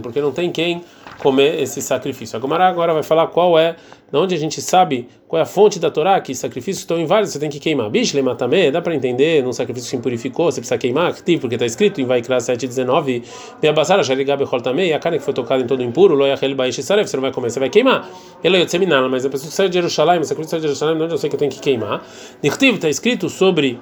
porque 0.00 0.20
não 0.20 0.32
tem 0.32 0.50
quem 0.50 0.82
comer 1.18 1.60
esse 1.60 1.80
sacrifício. 1.80 2.38
A 2.38 2.66
agora 2.66 2.92
vai 2.92 3.02
falar 3.02 3.26
qual 3.28 3.58
é, 3.58 3.76
de 4.10 4.16
onde 4.16 4.34
a 4.34 4.38
gente 4.38 4.60
sabe 4.60 5.08
qual 5.26 5.40
é 5.40 5.42
a 5.42 5.46
fonte 5.46 5.80
da 5.80 5.90
Torá, 5.90 6.20
que 6.20 6.34
sacrifícios 6.34 6.80
estão 6.80 7.00
inválidos, 7.00 7.32
você 7.32 7.38
tem 7.38 7.50
que 7.50 7.58
queimar. 7.58 7.90
Bicho, 7.90 8.16
também, 8.36 8.70
dá 8.70 8.80
para 8.80 8.94
entender, 8.94 9.42
num 9.42 9.52
sacrifício 9.52 9.90
que 9.90 9.96
impurificou, 9.96 10.50
você 10.50 10.60
precisa 10.60 10.78
queimar, 10.78 11.14
porque 11.14 11.54
está 11.54 11.66
escrito 11.66 12.00
em 12.00 12.04
Vaikra 12.04 12.38
7,19, 12.38 13.22
Beabazara, 13.60 14.04
Shaligabe 14.04 14.44
também, 14.62 14.92
a 14.92 14.98
carne 14.98 15.18
que 15.18 15.24
foi 15.24 15.34
tocada 15.34 15.62
em 15.62 15.66
todo 15.66 15.82
impuro, 15.82 16.14
Loyachel 16.14 16.54
Baish 16.54 16.82
Saref, 16.82 17.08
você 17.08 17.16
não 17.16 17.22
vai 17.22 17.32
comer, 17.32 17.50
você 17.50 17.60
vai 17.60 17.70
queimar. 17.70 18.08
Ele 18.44 18.62
é 18.62 18.68
seminário, 18.68 19.10
mas 19.10 19.24
a 19.24 19.30
pessoa 19.30 19.48
que 19.48 19.56
sai 19.56 19.68
de 19.68 19.74
Jerusalém, 19.74 20.20
o 20.20 20.24
sacrifício 20.24 20.50
sai 20.50 20.60
de 20.60 20.66
Jerusalém, 20.66 21.02
onde 21.02 21.14
eu 21.14 21.18
sei 21.18 21.28
que 21.28 21.34
eu 21.36 21.40
tenho 21.40 21.50
que 21.50 21.60
queimar. 21.60 22.06
Nichtiv 22.42 22.76
está 22.76 22.88
escrito 22.88 23.28
sobre 23.28 23.80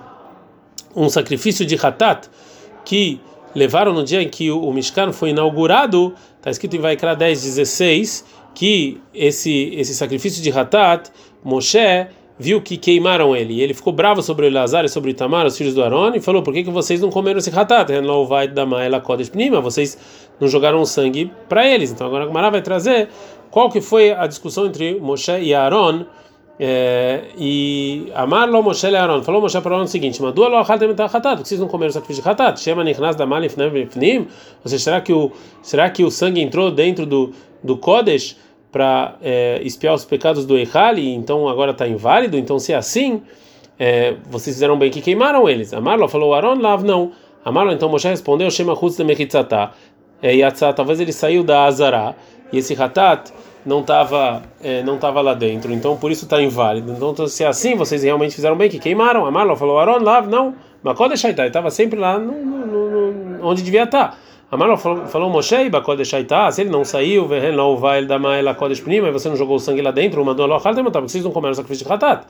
um 0.97 1.09
sacrifício 1.09 1.67
de 1.67 1.75
Hatat 1.75 2.29
que 2.85 3.21
levaram 3.55 3.93
no 3.93 4.03
dia 4.03 4.23
em 4.23 4.29
que 4.29 4.51
o 4.51 4.73
Mishkan 4.73 5.13
foi 5.13 5.31
inaugurado, 5.31 6.15
está 6.37 6.51
escrito 6.51 6.77
em 6.77 6.81
Vaikra 6.81 7.15
10, 7.15 7.43
16, 7.43 8.25
que 8.55 9.01
esse, 9.15 9.73
esse 9.75 9.95
sacrifício 9.95 10.43
de 10.43 10.51
Hatat, 10.51 11.11
Moshe 11.43 12.07
viu 12.39 12.61
que 12.61 12.77
queimaram 12.77 13.35
ele. 13.35 13.61
Ele 13.61 13.75
ficou 13.75 13.93
bravo 13.93 14.23
sobre 14.23 14.47
Elazar 14.47 14.85
e 14.85 14.89
sobre 14.89 15.11
Itamar, 15.11 15.47
os 15.47 15.57
filhos 15.57 15.75
do 15.75 15.83
Aaron, 15.83 16.15
e 16.15 16.21
falou: 16.21 16.43
Por 16.43 16.53
que, 16.53 16.65
que 16.65 16.71
vocês 16.71 17.01
não 17.01 17.11
comeram 17.11 17.39
esse 17.39 17.51
Hatat? 17.51 17.91
Vocês 19.63 19.99
não 20.41 20.49
jogaram 20.49 20.85
sangue 20.85 21.31
para 21.49 21.67
eles. 21.67 21.93
Então 21.93 22.07
agora 22.07 22.25
a 22.25 22.27
Gemara 22.27 22.51
vai 22.51 22.63
trazer 22.63 23.09
qual 23.51 23.71
que 23.71 23.81
foi 23.81 24.13
a 24.13 24.27
discussão 24.27 24.67
entre 24.67 24.99
Moshe 25.01 25.33
e 25.41 25.55
Aaron 25.55 26.05
é, 26.59 27.25
e 27.37 28.13
Amar 28.15 28.49
lo 28.49 28.63
Moshe 28.63 28.89
le 28.89 28.97
Aaron 28.97 29.25
falou 29.25 29.41
Moshe 29.41 29.61
para 29.61 29.75
Aaron 29.75 29.85
o 29.85 29.89
seguinte: 29.89 30.23
Madua 30.23 30.49
lo 30.49 30.57
achaltem 30.59 30.89
et 30.91 31.01
hatat? 31.01 31.45
Vocês 31.45 31.59
não 31.59 31.67
comeram 31.67 31.93
sacrifício 31.93 32.23
de 32.23 32.29
hatat? 32.29 32.61
Shema 32.61 32.85
nichnas 32.85 33.17
da 33.17 33.27
malif 33.27 33.57
nevim? 33.57 34.29
Ou 34.63 34.71
seja, 34.71 34.85
será 34.85 35.01
que 35.01 35.13
o 35.13 35.33
será 35.63 35.91
que 35.91 36.05
o 36.05 36.11
sangue 36.11 36.41
entrou 36.41 36.71
dentro 36.71 37.07
do 37.07 37.33
do 37.63 37.77
kodesh 37.77 38.37
para 38.71 39.17
é, 39.21 39.61
espiar 39.65 39.95
os 39.95 40.05
pecados 40.05 40.47
do 40.47 40.57
Eichali? 40.57 41.13
Então 41.13 41.49
agora 41.49 41.73
está 41.73 41.89
inválido? 41.89 42.39
Então 42.39 42.57
se 42.61 42.73
é 42.73 42.77
assim, 42.77 43.23
é, 43.77 44.15
vocês 44.31 44.55
fizeram 44.55 44.79
bem 44.79 44.91
que 44.93 45.01
queimaram 45.01 45.49
eles. 45.49 45.75
Amar 45.75 45.99
lo 45.99 46.07
falou 46.07 46.35
Aaron 46.35 46.61
lav 46.61 46.85
não. 46.85 47.11
Amar 47.45 47.67
lo 47.67 47.73
então 47.73 47.89
Moshe 47.89 48.07
respondeu 48.07 48.49
Shema 48.49 48.77
chutz 48.77 48.97
de. 48.97 49.05
É, 50.23 50.51
talvez 50.73 51.01
ele 51.01 51.13
saiu 51.13 51.43
da 51.43 51.65
Azara 51.65 52.15
e 52.53 52.59
esse 52.59 52.81
hatat 52.81 53.33
não 53.65 53.81
estava 53.81 54.43
é, 54.63 54.83
não 54.83 54.99
tava 54.99 55.21
lá 55.21 55.35
dentro, 55.35 55.73
então 55.73 55.97
por 55.97 56.11
isso 56.11 56.25
está 56.25 56.41
inválido. 56.43 56.93
Então, 56.93 57.27
se 57.27 57.45
é 57.45 57.47
assim, 57.47 57.75
vocês 57.77 58.03
realmente 58.03 58.35
fizeram 58.35 58.57
bem, 58.57 58.69
que 58.69 58.79
queimaram. 58.79 59.27
A 59.27 59.57
falou, 59.57 59.79
Aaron, 59.79 60.03
lá, 60.03 60.23
não, 60.23 60.55
Bakode 60.83 61.17
Shaitai, 61.17 61.49
estava 61.49 61.71
sempre 61.71 61.99
lá 61.99 62.19
no, 62.19 62.33
no, 62.33 63.11
no, 63.11 63.47
onde 63.47 63.63
devia 63.63 63.85
estar. 63.85 64.11
Tá. 64.11 64.17
A 64.51 64.77
falou, 64.77 65.07
falou 65.07 65.31
Moshe, 65.31 65.69
Bakode 65.69 66.05
Shaitai, 66.05 66.53
se 66.53 66.61
ele 66.61 66.71
não 66.71 66.85
saiu, 66.85 67.29
não 67.57 67.77
vai 67.77 68.05
dar 68.05 68.19
mais 68.19 68.45
lá 68.45 68.55
Kodesh 68.55 68.81
Pnima, 68.81 69.11
você 69.11 69.29
não 69.29 69.37
jogou 69.37 69.57
o 69.57 69.59
sangue 69.59 69.83
lá 69.83 69.91
dentro, 69.91 70.25
mandou 70.25 70.47
lá, 70.47 70.59
vocês 70.59 71.25
não 71.25 71.33
comeram 71.33 71.53
o 71.53 71.57
sacrifício 71.57 71.87
de 71.87 71.93
Hatat. 71.93 72.25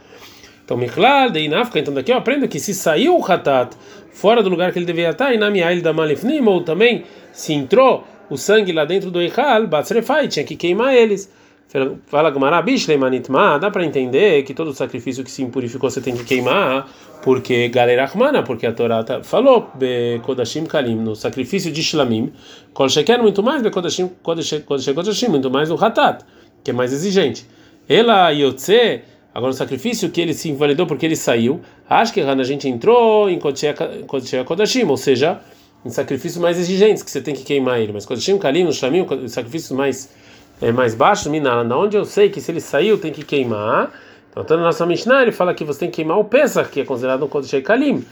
Então, 0.64 0.78
Miklal, 0.78 1.28
de 1.28 1.40
Inafka, 1.40 1.78
então 1.78 1.92
daqui 1.92 2.10
eu 2.10 2.16
aprendo 2.16 2.48
que 2.48 2.58
se 2.58 2.72
saiu 2.72 3.18
o 3.18 3.22
Hatat 3.22 3.76
fora 4.10 4.42
do 4.42 4.48
lugar 4.48 4.72
que 4.72 4.78
ele 4.78 4.86
devia 4.86 5.10
estar, 5.10 5.34
Inamiail 5.34 5.82
da 5.82 5.92
Malifnim, 5.92 6.40
ou 6.46 6.62
também 6.62 7.04
se 7.32 7.52
entrou 7.52 8.04
o 8.30 8.36
sangue 8.36 8.72
lá 8.72 8.84
dentro 8.84 9.10
do 9.10 9.20
Eichal, 9.20 9.66
Batsrefai, 9.66 10.28
tinha 10.28 10.44
que 10.44 10.56
queimar 10.56 10.94
eles. 10.94 11.30
Fala 12.06 12.30
Gumara, 12.30 12.62
Bishleimanitma, 12.62 13.58
dá 13.58 13.68
para 13.68 13.84
entender 13.84 14.44
que 14.44 14.54
todo 14.54 14.72
sacrifício 14.72 15.24
que 15.24 15.30
se 15.30 15.42
impurificou 15.42 15.90
você 15.90 16.00
tem 16.00 16.16
que 16.16 16.22
queimar, 16.22 16.88
porque 17.20 17.68
Galera 17.68 18.06
Rahmana, 18.06 18.44
porque 18.44 18.64
a 18.64 18.72
Torá 18.72 19.02
tá, 19.02 19.24
falou, 19.24 19.72
Kodashim 20.22 20.66
Kalim, 20.66 20.94
no 20.94 21.16
sacrifío 21.16 21.72
de 21.72 21.82
Shlamim, 21.82 22.32
Kol 22.72 22.86
muito 23.20 23.42
mais, 23.42 23.60
Kodashim, 23.70 24.08
Kodashim, 24.22 25.28
muito 25.28 25.50
mais 25.50 25.68
no 25.68 25.84
Hatat, 25.84 26.24
que 26.62 26.70
é 26.70 26.74
mais 26.74 26.92
exigente. 26.92 27.44
Ela 27.88 28.30
Yotze, 28.30 29.00
agora 29.34 29.50
o 29.50 29.54
sacrifício 29.54 30.10
que 30.10 30.20
ele 30.20 30.32
se 30.32 30.48
invalidou 30.48 30.86
porque 30.86 31.04
ele 31.04 31.16
saiu, 31.16 31.60
acho 31.90 32.12
que 32.12 32.20
a 32.20 32.44
gente 32.44 32.68
entrou 32.68 33.28
em 33.28 33.40
Kodashim, 34.46 34.84
ou 34.84 34.96
seja, 34.96 35.40
em 35.84 35.90
sacrifícios 35.90 36.40
mais 36.40 36.58
exigentes, 36.58 37.02
que 37.02 37.10
você 37.10 37.20
tem 37.20 37.34
que 37.34 37.42
queimar 37.42 37.80
ele. 37.80 37.92
Mas 37.92 38.06
Kodashim 38.06 38.38
Kalim, 38.38 38.64
no 38.64 38.72
Shlamim, 38.72 39.06
sacrifícios 39.28 39.76
mais, 39.76 40.10
é, 40.60 40.72
mais 40.72 40.94
baixos, 40.94 41.26
Minala, 41.26 41.64
da 41.64 41.76
onde 41.76 41.96
eu 41.96 42.04
sei 42.04 42.30
que 42.30 42.40
se 42.40 42.50
ele 42.50 42.60
saiu 42.60 42.98
tem 42.98 43.12
que 43.12 43.24
queimar. 43.24 43.92
Então, 44.36 44.56
na 44.56 44.64
nossa 44.64 44.84
Mishnah, 44.86 45.22
ele 45.22 45.32
fala 45.32 45.54
que 45.54 45.64
você 45.64 45.80
tem 45.80 45.90
que 45.90 45.96
queimar 45.96 46.18
o 46.18 46.24
Pesach, 46.24 46.70
que 46.70 46.80
é 46.80 46.84
considerado 46.84 47.24
um 47.24 47.28
Kodashim 47.28 47.60
Kalim. 47.60 48.04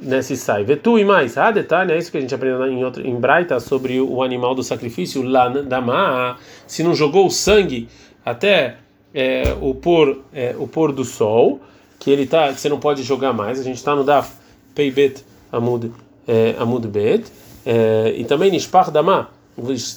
Né, 0.00 0.22
se 0.22 0.36
sai. 0.36 0.62
Vetu 0.62 0.96
e 0.96 1.04
mais. 1.04 1.36
Ah, 1.36 1.50
detalhe, 1.50 1.92
é 1.92 1.98
isso 1.98 2.10
que 2.12 2.18
a 2.18 2.20
gente 2.20 2.32
aprendeu 2.32 2.66
em, 2.66 2.84
outro, 2.84 3.04
em 3.04 3.16
Braita 3.16 3.58
sobre 3.58 4.00
o 4.00 4.22
animal 4.22 4.54
do 4.54 4.62
sacrifício, 4.62 5.22
lá 5.22 5.48
da 5.48 5.80
Maa. 5.80 6.36
Se 6.68 6.84
não 6.84 6.94
jogou 6.94 7.26
o 7.26 7.30
sangue 7.30 7.88
até 8.24 8.76
é, 9.12 9.56
o, 9.60 9.74
pôr, 9.74 10.22
é, 10.32 10.54
o 10.56 10.68
pôr 10.68 10.92
do 10.92 11.04
sol, 11.04 11.60
que 11.98 12.10
ele 12.10 12.26
tá, 12.26 12.52
que 12.52 12.60
você 12.60 12.68
não 12.68 12.78
pode 12.78 13.02
jogar 13.02 13.32
mais. 13.32 13.58
A 13.58 13.64
gente 13.64 13.76
está 13.76 13.96
no 13.96 14.04
Daf 14.04 14.30
Peibet 14.72 15.24
Amud 15.50 15.90
é, 16.28 16.54
Amud 16.58 16.86
Bet, 16.86 17.24
é, 17.64 18.14
e 18.16 18.24
também 18.24 18.50
Nishpach 18.50 18.90
Dama, 18.90 19.30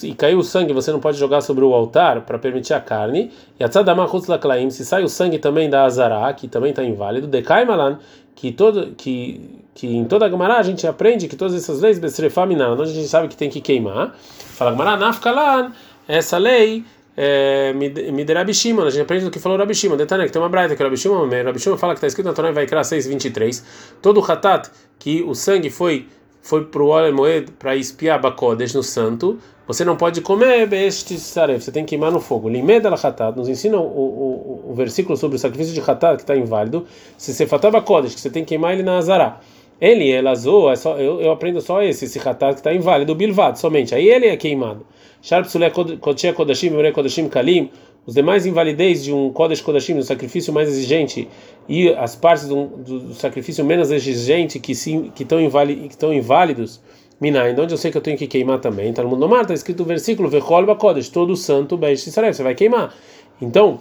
e 0.02 0.16
caiu 0.16 0.40
o 0.40 0.44
sangue, 0.44 0.74
você 0.74 0.92
não 0.92 1.00
pode 1.00 1.20
jogar 1.20 1.42
sobre 1.42 1.64
o 1.64 1.74
altar 1.74 2.22
para 2.22 2.40
permitir 2.40 2.74
a 2.74 2.80
carne. 2.80 3.32
E 3.60 3.64
Atzadama 3.64 4.10
Laklaim, 4.28 4.72
se 4.72 4.84
sai 4.84 5.04
o 5.04 5.08
sangue 5.08 5.38
também 5.38 5.70
da 5.70 5.84
Azara, 5.84 6.34
que 6.34 6.48
também 6.48 6.72
está 6.72 6.84
inválido, 6.84 7.28
Dekai 7.28 7.64
Malan, 7.64 8.00
que, 8.34 8.52
todo, 8.52 8.94
que, 8.98 9.62
que 9.76 9.86
em 9.86 10.06
toda 10.06 10.26
a 10.26 10.30
Gemara 10.30 10.58
a 10.58 10.64
gente 10.64 10.88
aprende 10.88 11.28
que 11.28 11.36
todas 11.36 11.54
essas 11.54 11.80
leis, 11.80 12.00
Besrefa 12.00 12.42
onde 12.42 12.82
a 12.82 12.86
gente 12.86 13.08
sabe 13.08 13.28
que 13.28 13.36
tem 13.36 13.52
que 13.52 13.62
queimar. 13.62 14.16
Fala 14.18 14.72
Gemara, 14.72 14.98
Nafkalan, 14.98 15.72
essa 16.08 16.40
lei 16.40 16.84
é, 17.16 17.74
Miderabi 17.74 18.54
Shimon, 18.54 18.84
a 18.84 18.90
gente 18.90 19.02
aprende 19.02 19.26
do 19.26 19.32
que 19.32 19.38
falou 19.40 19.58
Rabi 19.58 19.76
Shimon. 19.76 19.96
Detalhe 19.96 20.26
que 20.26 20.32
tem 20.32 20.42
uma 20.42 20.50
braita 20.50 20.76
que 20.76 20.82
Rabi 20.82 20.98
Shimon, 20.98 21.30
Rabi 21.30 21.60
Shimon 21.60 21.78
fala 21.78 21.94
que 21.94 21.98
está 21.98 22.08
escrito 22.08 22.26
na 22.26 22.34
Torá 22.34 22.52
vai 22.52 22.66
criar 22.66 22.84
6:23. 22.84 23.64
Todo 24.02 24.20
hatat 24.22 24.70
que 24.98 25.22
o 25.22 25.36
sangue 25.36 25.70
foi 25.70 26.08
foi 26.42 26.66
para 26.66 26.82
o 26.82 26.88
óleo 26.88 27.16
moed 27.16 27.52
para 27.52 27.76
espiar 27.76 28.20
Bakodesh 28.20 28.74
no 28.74 28.84
santo, 28.84 29.40
você 29.68 29.86
não 29.86 29.96
pode 29.96 30.20
comer 30.22 30.68
saref, 30.92 31.64
você 31.64 31.72
tem 31.72 31.86
que 31.86 31.90
queimar 31.90 32.12
no 32.12 32.20
fogo. 32.20 32.50
Limed 32.50 32.86
al 32.86 32.96
hatat 32.96 33.38
nos 33.38 33.48
ensina 33.48 33.78
o, 33.78 33.82
o, 33.82 34.72
o, 34.72 34.74
versículo 34.74 35.16
sobre 35.16 35.38
o 35.38 35.40
sacrifício 35.40 35.74
de 35.74 35.80
hatat 35.80 36.18
que 36.18 36.24
está 36.24 36.36
inválido. 36.36 36.86
Se 37.18 37.34
você 37.34 37.48
fatava 37.48 37.82
Kodesh, 37.82 38.16
que 38.16 38.20
você 38.20 38.30
tem 38.30 38.44
que 38.44 38.50
queimar 38.50 38.74
ele 38.74 38.84
na 38.84 38.98
Azará. 38.98 39.40
Ele, 39.80 40.12
elazou, 40.12 40.72
é 40.72 40.76
só, 40.76 40.98
eu, 40.98 41.22
eu 41.22 41.32
aprendo 41.32 41.62
só 41.62 41.82
esse, 41.82 42.06
esse 42.06 42.20
hatat 42.20 42.54
que 42.54 42.60
está 42.60 42.74
inválido, 42.74 43.16
bilvad, 43.16 43.58
somente. 43.58 43.96
Aí 43.96 44.10
ele 44.10 44.28
é 44.28 44.36
queimado. 44.36 44.86
Sharp 45.22 45.46
Sule 45.46 45.72
Kodashim, 45.72 46.74
Kodashim 46.94 47.30
Kalim, 47.30 47.72
os 48.06 48.16
demais 48.16 48.46
invalidez 48.46 49.04
de 49.04 49.14
um 49.14 49.32
Kodesh 49.32 49.62
Kodashim, 49.62 49.94
um 49.94 50.02
sacrifício 50.02 50.52
mais 50.52 50.68
exigente, 50.68 51.28
e 51.70 51.90
as 51.90 52.16
partes 52.16 52.48
do, 52.48 52.66
do, 52.66 53.14
sacrifício 53.14 53.64
menos 53.64 53.92
exigente 53.92 54.60
que 54.60 54.74
sim, 54.74 55.12
que 55.14 55.24
estão 55.24 55.40
invali, 55.40 55.90
inválidos, 56.14 56.82
Minai, 57.20 57.54
onde 57.58 57.72
eu 57.72 57.78
sei 57.78 57.92
que 57.92 57.98
eu 57.98 58.02
tenho 58.02 58.18
que 58.18 58.26
queimar 58.26 58.60
também. 58.60 58.90
Está 58.90 59.04
no 59.04 59.10
mundo 59.10 59.30
mar, 59.30 59.42
está 59.42 59.54
escrito 59.54 59.84
o 59.84 59.86
versículo 59.86 60.28
Vechol 60.28 60.66
Bakodesh, 60.66 61.08
todo 61.08 61.36
santo 61.36 61.80
Israel, 61.94 62.34
você 62.34 62.42
vai 62.42 62.56
queimar. 62.56 62.96
Então, 63.40 63.80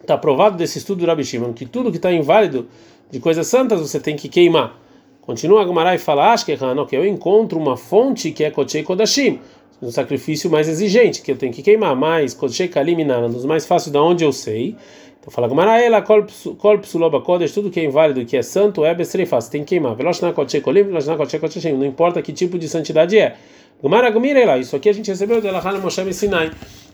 está 0.00 0.16
provado 0.16 0.56
desse 0.56 0.78
estudo 0.78 1.00
do 1.00 1.06
Rabi 1.06 1.24
Shimon 1.24 1.52
que 1.52 1.66
tudo 1.66 1.90
que 1.90 1.98
está 1.98 2.10
inválido 2.10 2.66
de 3.10 3.20
coisas 3.20 3.46
santas 3.46 3.80
você 3.80 4.00
tem 4.00 4.16
que 4.16 4.30
queimar. 4.30 4.78
Continua 5.20 5.60
a 5.60 5.64
Gumarai 5.64 5.96
e 5.96 5.98
fala, 5.98 6.32
acho 6.32 6.46
que 6.46 6.52
eu 6.92 7.06
encontro 7.06 7.58
uma 7.58 7.76
fonte 7.76 8.30
que 8.30 8.44
é 8.44 8.50
Kochei 8.50 8.82
Kodashim, 8.82 9.40
um 9.82 9.90
sacrifício 9.90 10.50
mais 10.50 10.68
exigente, 10.68 11.22
que 11.22 11.30
eu 11.30 11.36
tenho 11.36 11.52
que 11.52 11.62
queimar 11.62 11.94
mais, 11.94 12.36
um 12.36 13.30
dos 13.30 13.44
mais 13.44 13.66
fáceis 13.66 13.92
da 13.92 14.02
onde 14.02 14.24
eu 14.24 14.32
sei. 14.32 14.76
Então 15.20 15.32
fala 15.32 15.48
Gumaraela, 15.48 16.02
Kol 16.02 16.78
Psuloba 16.78 17.20
Kodesh, 17.20 17.52
tudo 17.52 17.70
que 17.70 17.80
é 17.80 17.84
inválido, 17.84 18.24
que 18.26 18.36
é 18.36 18.42
santo, 18.42 18.84
é 18.84 18.94
Besreifa, 18.94 19.40
você 19.40 19.50
tem 19.50 19.64
que 19.64 19.68
queimar. 19.68 19.96
Não 19.96 21.86
importa 21.86 22.20
que 22.20 22.32
tipo 22.32 22.58
de 22.58 22.68
santidade 22.68 23.18
é. 23.18 23.36
Gumara 23.82 24.10
Gumirela, 24.10 24.58
isso 24.58 24.76
aqui 24.76 24.88
a 24.88 24.92
gente 24.92 25.10
recebeu 25.10 25.40
de 25.40 25.46
Elahana 25.46 25.78
Moshe 25.78 26.12
Sinai. 26.12 26.50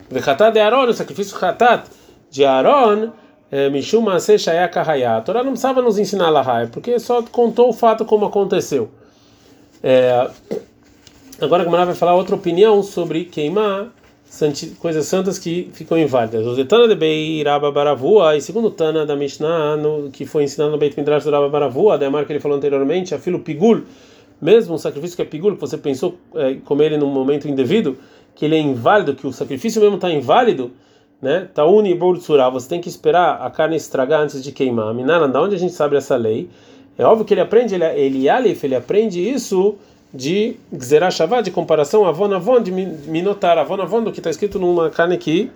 Vechatat 0.09 0.53
de 0.53 0.59
Aaron, 0.59 0.87
o 0.87 0.93
sacrifício 0.93 1.37
Chatat 1.37 1.83
de 2.29 2.43
Aaron, 2.43 3.11
é, 3.51 3.69
Mishum 3.69 4.01
Maaseh 4.01 4.37
Shayak 4.37 4.77
A 4.77 5.21
Torá 5.21 5.43
não 5.43 5.51
precisava 5.51 5.81
nos 5.81 5.97
ensinar 5.97 6.29
Lahai, 6.29 6.67
porque 6.67 6.97
só 6.99 7.21
contou 7.21 7.69
o 7.69 7.73
fato 7.73 8.05
como 8.05 8.25
aconteceu. 8.25 8.89
É, 9.83 10.29
agora 11.41 11.63
a 11.63 11.65
Gemara 11.65 11.85
vai 11.85 11.95
falar 11.95 12.15
outra 12.15 12.35
opinião 12.35 12.83
sobre 12.83 13.25
queimar 13.25 13.91
coisas 14.79 15.05
santas 15.07 15.37
que 15.37 15.69
ficam 15.73 15.97
inválidas. 15.97 16.45
O 16.45 16.55
Zetana 16.55 16.87
de 16.87 16.95
Beiraba 16.95 17.71
Baravua, 17.71 18.37
e 18.37 18.41
segundo 18.41 18.69
o 18.69 18.71
Tana 18.71 19.05
da 19.05 19.15
Mishnah, 19.15 19.75
no, 19.75 20.09
que 20.09 20.25
foi 20.25 20.43
ensinado 20.43 20.71
no 20.71 20.77
Beit 20.77 20.97
Midrash 20.97 21.25
do 21.25 21.31
Rabba 21.31 21.49
Baravua, 21.49 21.97
da 21.97 22.09
marca 22.09 22.27
que 22.27 22.33
ele 22.33 22.39
falou 22.39 22.57
anteriormente, 22.57 23.13
a 23.13 23.19
filo 23.19 23.39
pigul, 23.39 23.81
mesmo 24.41 24.75
um 24.75 24.77
sacrifício 24.77 25.17
que 25.17 25.21
é 25.21 25.25
pigul, 25.25 25.55
que 25.55 25.61
você 25.61 25.77
pensou 25.77 26.17
é, 26.35 26.55
comer 26.63 26.85
ele 26.87 26.97
num 26.97 27.07
momento 27.11 27.47
indevido, 27.47 27.97
que 28.33 28.45
ele 28.45 28.55
é 28.55 28.59
inválido, 28.59 29.15
que 29.15 29.27
o 29.27 29.33
sacrifício 29.33 29.81
mesmo 29.81 29.95
está 29.95 30.09
inválido, 30.09 30.71
né? 31.21 31.49
Tauni 31.53 31.93
Bortsura, 31.93 32.49
você 32.49 32.69
tem 32.69 32.79
que 32.79 32.87
esperar 32.87 33.41
a 33.41 33.49
carne 33.49 33.75
estragar 33.75 34.21
antes 34.21 34.41
de 34.41 34.51
queimar. 34.51 34.93
Minana, 34.93 35.27
da 35.27 35.41
onde 35.41 35.55
a 35.55 35.59
gente 35.59 35.73
sabe 35.73 35.97
essa 35.97 36.15
lei? 36.15 36.49
É 36.97 37.03
óbvio 37.03 37.25
que 37.25 37.33
ele 37.33 37.41
aprende, 37.41 37.75
ele, 37.75 37.85
ele 37.85 38.29
Alif, 38.29 38.63
ele 38.65 38.75
aprende 38.75 39.19
isso 39.19 39.75
de 40.13 40.57
Gzerah 40.73 41.11
Shavá, 41.11 41.41
de 41.41 41.51
comparação 41.51 42.05
Avon 42.05 42.33
Avon, 42.33 42.61
de 42.61 42.71
Minotar, 42.71 43.57
Avon 43.57 43.81
Avon, 43.81 44.03
do 44.03 44.11
que 44.11 44.19
está 44.19 44.29
escrito 44.29 44.59
numa 44.59 44.89
carne 44.89 45.17
que 45.17 45.51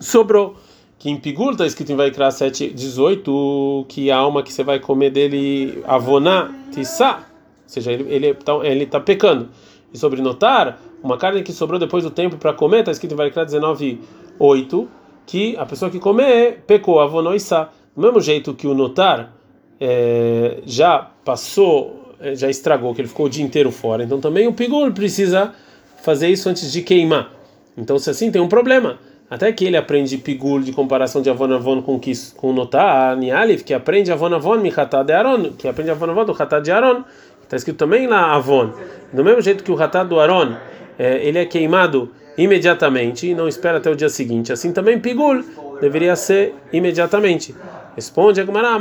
sobrou. 0.00 0.56
Que 0.98 1.10
em 1.10 1.16
Pigur 1.16 1.52
está 1.52 1.66
escrito 1.66 1.90
em 1.92 1.96
Vaikra 1.96 2.30
7, 2.30 2.70
18, 2.70 3.86
que 3.88 4.10
a 4.10 4.16
alma 4.16 4.42
que 4.42 4.52
você 4.52 4.62
vai 4.62 4.78
comer 4.78 5.10
dele, 5.10 5.82
Avoná, 5.84 6.54
Tissá, 6.72 7.26
ou 7.64 7.68
seja, 7.68 7.90
ele 7.90 8.02
está 8.02 8.14
ele, 8.14 8.34
tá, 8.34 8.66
ele 8.66 8.86
tá 8.86 9.00
pecando. 9.00 9.48
E 9.92 9.98
sobre 9.98 10.22
Notar, 10.22 10.78
uma 11.02 11.18
carne 11.18 11.42
que 11.42 11.52
sobrou 11.52 11.78
depois 11.78 12.04
do 12.04 12.10
tempo 12.10 12.36
para 12.36 12.52
comer, 12.52 12.80
está 12.80 12.92
escrito 12.92 13.12
em 13.12 13.16
Vaikra 13.16 13.44
19, 13.44 14.00
8, 14.38 14.88
que 15.26 15.56
a 15.56 15.66
pessoa 15.66 15.90
que 15.90 15.98
comer 15.98 16.62
pecou, 16.66 17.00
avonoissá. 17.00 17.70
Do 17.94 18.02
mesmo 18.02 18.20
jeito 18.20 18.54
que 18.54 18.66
o 18.66 18.74
notar 18.74 19.34
é, 19.80 20.62
já 20.64 21.10
passou, 21.24 22.01
é, 22.01 22.01
já 22.34 22.48
estragou, 22.48 22.94
que 22.94 23.00
ele 23.00 23.08
ficou 23.08 23.26
o 23.26 23.28
dia 23.28 23.44
inteiro 23.44 23.70
fora. 23.70 24.04
Então 24.04 24.20
também 24.20 24.46
o 24.46 24.52
pigul 24.52 24.90
precisa 24.92 25.52
fazer 26.02 26.28
isso 26.28 26.48
antes 26.48 26.72
de 26.72 26.82
queimar. 26.82 27.30
Então 27.76 27.98
se 27.98 28.10
assim 28.10 28.30
tem 28.30 28.40
um 28.40 28.48
problema. 28.48 28.98
Até 29.30 29.50
que 29.50 29.64
ele 29.64 29.78
aprende 29.78 30.18
pigul 30.18 30.60
de 30.60 30.72
comparação 30.72 31.22
de 31.22 31.30
avonavon 31.30 31.80
com 31.80 31.98
que 31.98 32.12
com 32.36 32.52
notar, 32.52 33.16
nialif, 33.16 33.64
que 33.64 33.72
aprende 33.72 34.12
avonavon 34.12 34.58
michatá 34.58 35.02
de 35.02 35.12
Aaron, 35.12 35.52
que 35.52 35.66
aprende 35.66 35.90
avonavon 35.90 36.26
do 36.26 36.32
hatá 36.32 36.60
de 36.60 36.70
Aaron. 36.70 37.02
Está 37.42 37.56
escrito 37.56 37.78
também 37.78 38.06
lá 38.06 38.34
avon. 38.34 38.72
Do 39.12 39.24
mesmo 39.24 39.40
jeito 39.40 39.64
que 39.64 39.72
o 39.72 39.82
hatá 39.82 40.04
do 40.04 40.20
Aaron, 40.20 40.54
é, 40.98 41.26
ele 41.26 41.38
é 41.38 41.46
queimado 41.46 42.10
imediatamente 42.36 43.26
e 43.28 43.34
não 43.34 43.48
espera 43.48 43.78
até 43.78 43.90
o 43.90 43.96
dia 43.96 44.08
seguinte. 44.08 44.52
Assim 44.52 44.72
também 44.72 44.98
Pigul 44.98 45.42
deveria 45.82 46.14
ser 46.14 46.54
imediatamente. 46.72 47.54
Responde 47.96 48.40
a 48.40 48.46
Gemara 48.46 48.78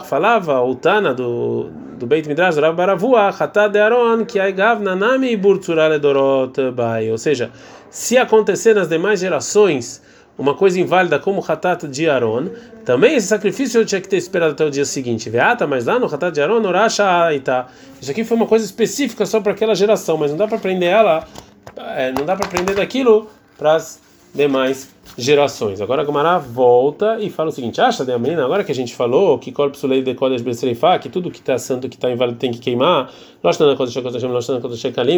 falava 0.00 0.60
o 0.62 0.74
Tana 0.74 1.12
do, 1.12 1.70
do 1.98 2.06
Beit 2.06 2.26
Midrash, 2.26 2.56
Rav 2.56 2.74
Baravua, 2.74 3.28
Hatad 3.28 3.70
de 3.70 3.78
Aaron, 3.78 4.24
que 4.24 4.40
Nanami 4.80 5.36
Burtzurale 5.36 5.98
Dorot 5.98 6.72
Bai. 6.72 7.10
Ou 7.10 7.18
seja, 7.18 7.50
se 7.90 8.16
acontecer 8.16 8.74
nas 8.74 8.88
demais 8.88 9.20
gerações 9.20 10.02
uma 10.38 10.54
coisa 10.54 10.80
inválida 10.80 11.18
como 11.18 11.40
o 11.40 11.44
Hatat 11.46 11.86
de 11.86 12.08
Aaron, 12.08 12.48
também 12.86 13.14
esse 13.14 13.26
sacrifício 13.26 13.80
eu 13.80 13.84
tinha 13.84 14.00
que 14.00 14.08
ter 14.08 14.16
esperado 14.16 14.52
até 14.52 14.64
o 14.64 14.70
dia 14.70 14.86
seguinte. 14.86 15.28
Veata, 15.28 15.66
mas 15.66 15.84
lá 15.84 15.98
no 15.98 16.06
Hatat 16.06 16.32
de 16.32 16.40
Aaron, 16.40 16.66
Orasha 16.66 17.04
Aita. 17.04 17.66
Isso 18.00 18.10
aqui 18.10 18.24
foi 18.24 18.36
uma 18.36 18.46
coisa 18.46 18.64
específica 18.64 19.26
só 19.26 19.40
para 19.40 19.52
aquela 19.52 19.74
geração, 19.74 20.16
mas 20.16 20.30
não 20.30 20.38
dá 20.38 20.48
para 20.48 20.56
aprender 20.56 20.86
ela 20.86 21.24
é, 21.76 22.12
não 22.12 22.24
dá 22.24 22.34
para 22.34 22.46
aprender 22.46 22.74
daquilo 22.74 23.28
para 23.56 23.76
as 23.76 24.00
demais 24.34 24.88
gerações. 24.88 24.97
Agora 25.80 26.02
a 26.02 26.04
Gamara 26.04 26.38
volta 26.38 27.18
e 27.20 27.30
fala 27.30 27.48
o 27.48 27.52
seguinte: 27.52 27.80
acha, 27.80 28.04
de 28.04 28.16
menina, 28.18 28.44
agora 28.44 28.62
que 28.62 28.72
a 28.72 28.74
gente 28.74 28.94
falou 28.94 29.38
que 29.38 29.50
corpus 29.50 29.82
lei 29.82 30.02
de 30.02 30.14
besreifá, 30.42 30.98
que 30.98 31.08
tudo 31.08 31.30
que 31.30 31.38
está 31.38 31.58
santo, 31.58 31.88
que 31.88 31.96
está 31.96 32.10
inválido 32.10 32.38
tem 32.38 32.52
que 32.52 32.58
queimar, 32.58 33.10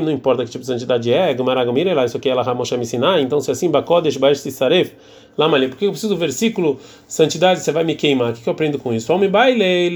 não 0.01 0.13
importa 0.13 0.45
que 0.45 0.51
tipo 0.51 0.63
de 0.63 0.67
santidade 0.67 1.13
é, 1.13 1.35
Gamara 1.35 1.65
Gamira 1.65 1.95
lá, 1.95 2.05
isso 2.05 2.17
aqui 2.17 2.29
é 2.29 2.33
ela 2.33 2.43
Ramosha 2.43 2.77
me 2.77 2.83
ensinar, 2.83 3.21
então 3.21 3.41
se 3.41 3.51
assim, 3.51 3.71
bakodesh 3.71 4.17
baesh 4.17 4.43
tisaref, 4.43 4.93
lá 5.37 5.49
malê, 5.49 5.69
porque 5.69 5.87
eu 5.87 5.91
preciso 5.91 6.15
do 6.15 6.19
versículo 6.19 6.79
santidade, 7.07 7.61
você 7.61 7.73
vai 7.73 7.85
me 7.85 7.95
queimar, 7.95 8.31
o 8.31 8.35
que, 8.35 8.47
eu 8.47 8.53
aprendo 8.53 8.79
com 8.79 8.93
isso? 8.93 9.13
Homem 9.13 9.29
baile, 9.29 9.91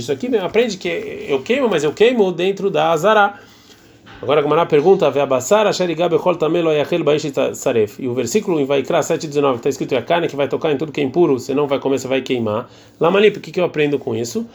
isso 0.00 0.12
aqui 0.12 0.34
aprende 0.36 0.76
que 0.76 0.88
eu 1.28 1.42
queimo, 1.42 1.68
mas 1.68 1.84
eu 1.84 1.92
queimo 1.92 2.30
dentro 2.32 2.70
da 2.70 2.90
azará. 2.90 3.40
Agora 4.20 4.40
a 4.40 4.42
Gamara 4.42 4.66
pergunta: 4.66 5.08
E 8.00 8.08
o 8.08 8.14
versículo 8.14 8.58
em 8.60 8.64
Vaikra 8.64 8.98
7,19 9.00 9.56
está 9.56 9.68
escrito: 9.68 9.96
a 9.96 10.02
carne 10.02 10.26
que 10.26 10.34
vai 10.34 10.48
tocar 10.48 10.72
em 10.72 10.76
tudo 10.76 10.90
que 10.90 11.00
é 11.00 11.04
impuro, 11.04 11.38
você 11.38 11.54
não 11.54 11.68
vai 11.68 11.78
comer, 11.78 12.00
você 12.00 12.08
vai 12.08 12.20
queimar. 12.20 12.68
Lamalip, 12.98 13.38
o 13.38 13.40
que, 13.40 13.52
que 13.52 13.60
eu 13.60 13.64
aprendo 13.64 13.98
com 13.98 14.16
isso? 14.16 14.46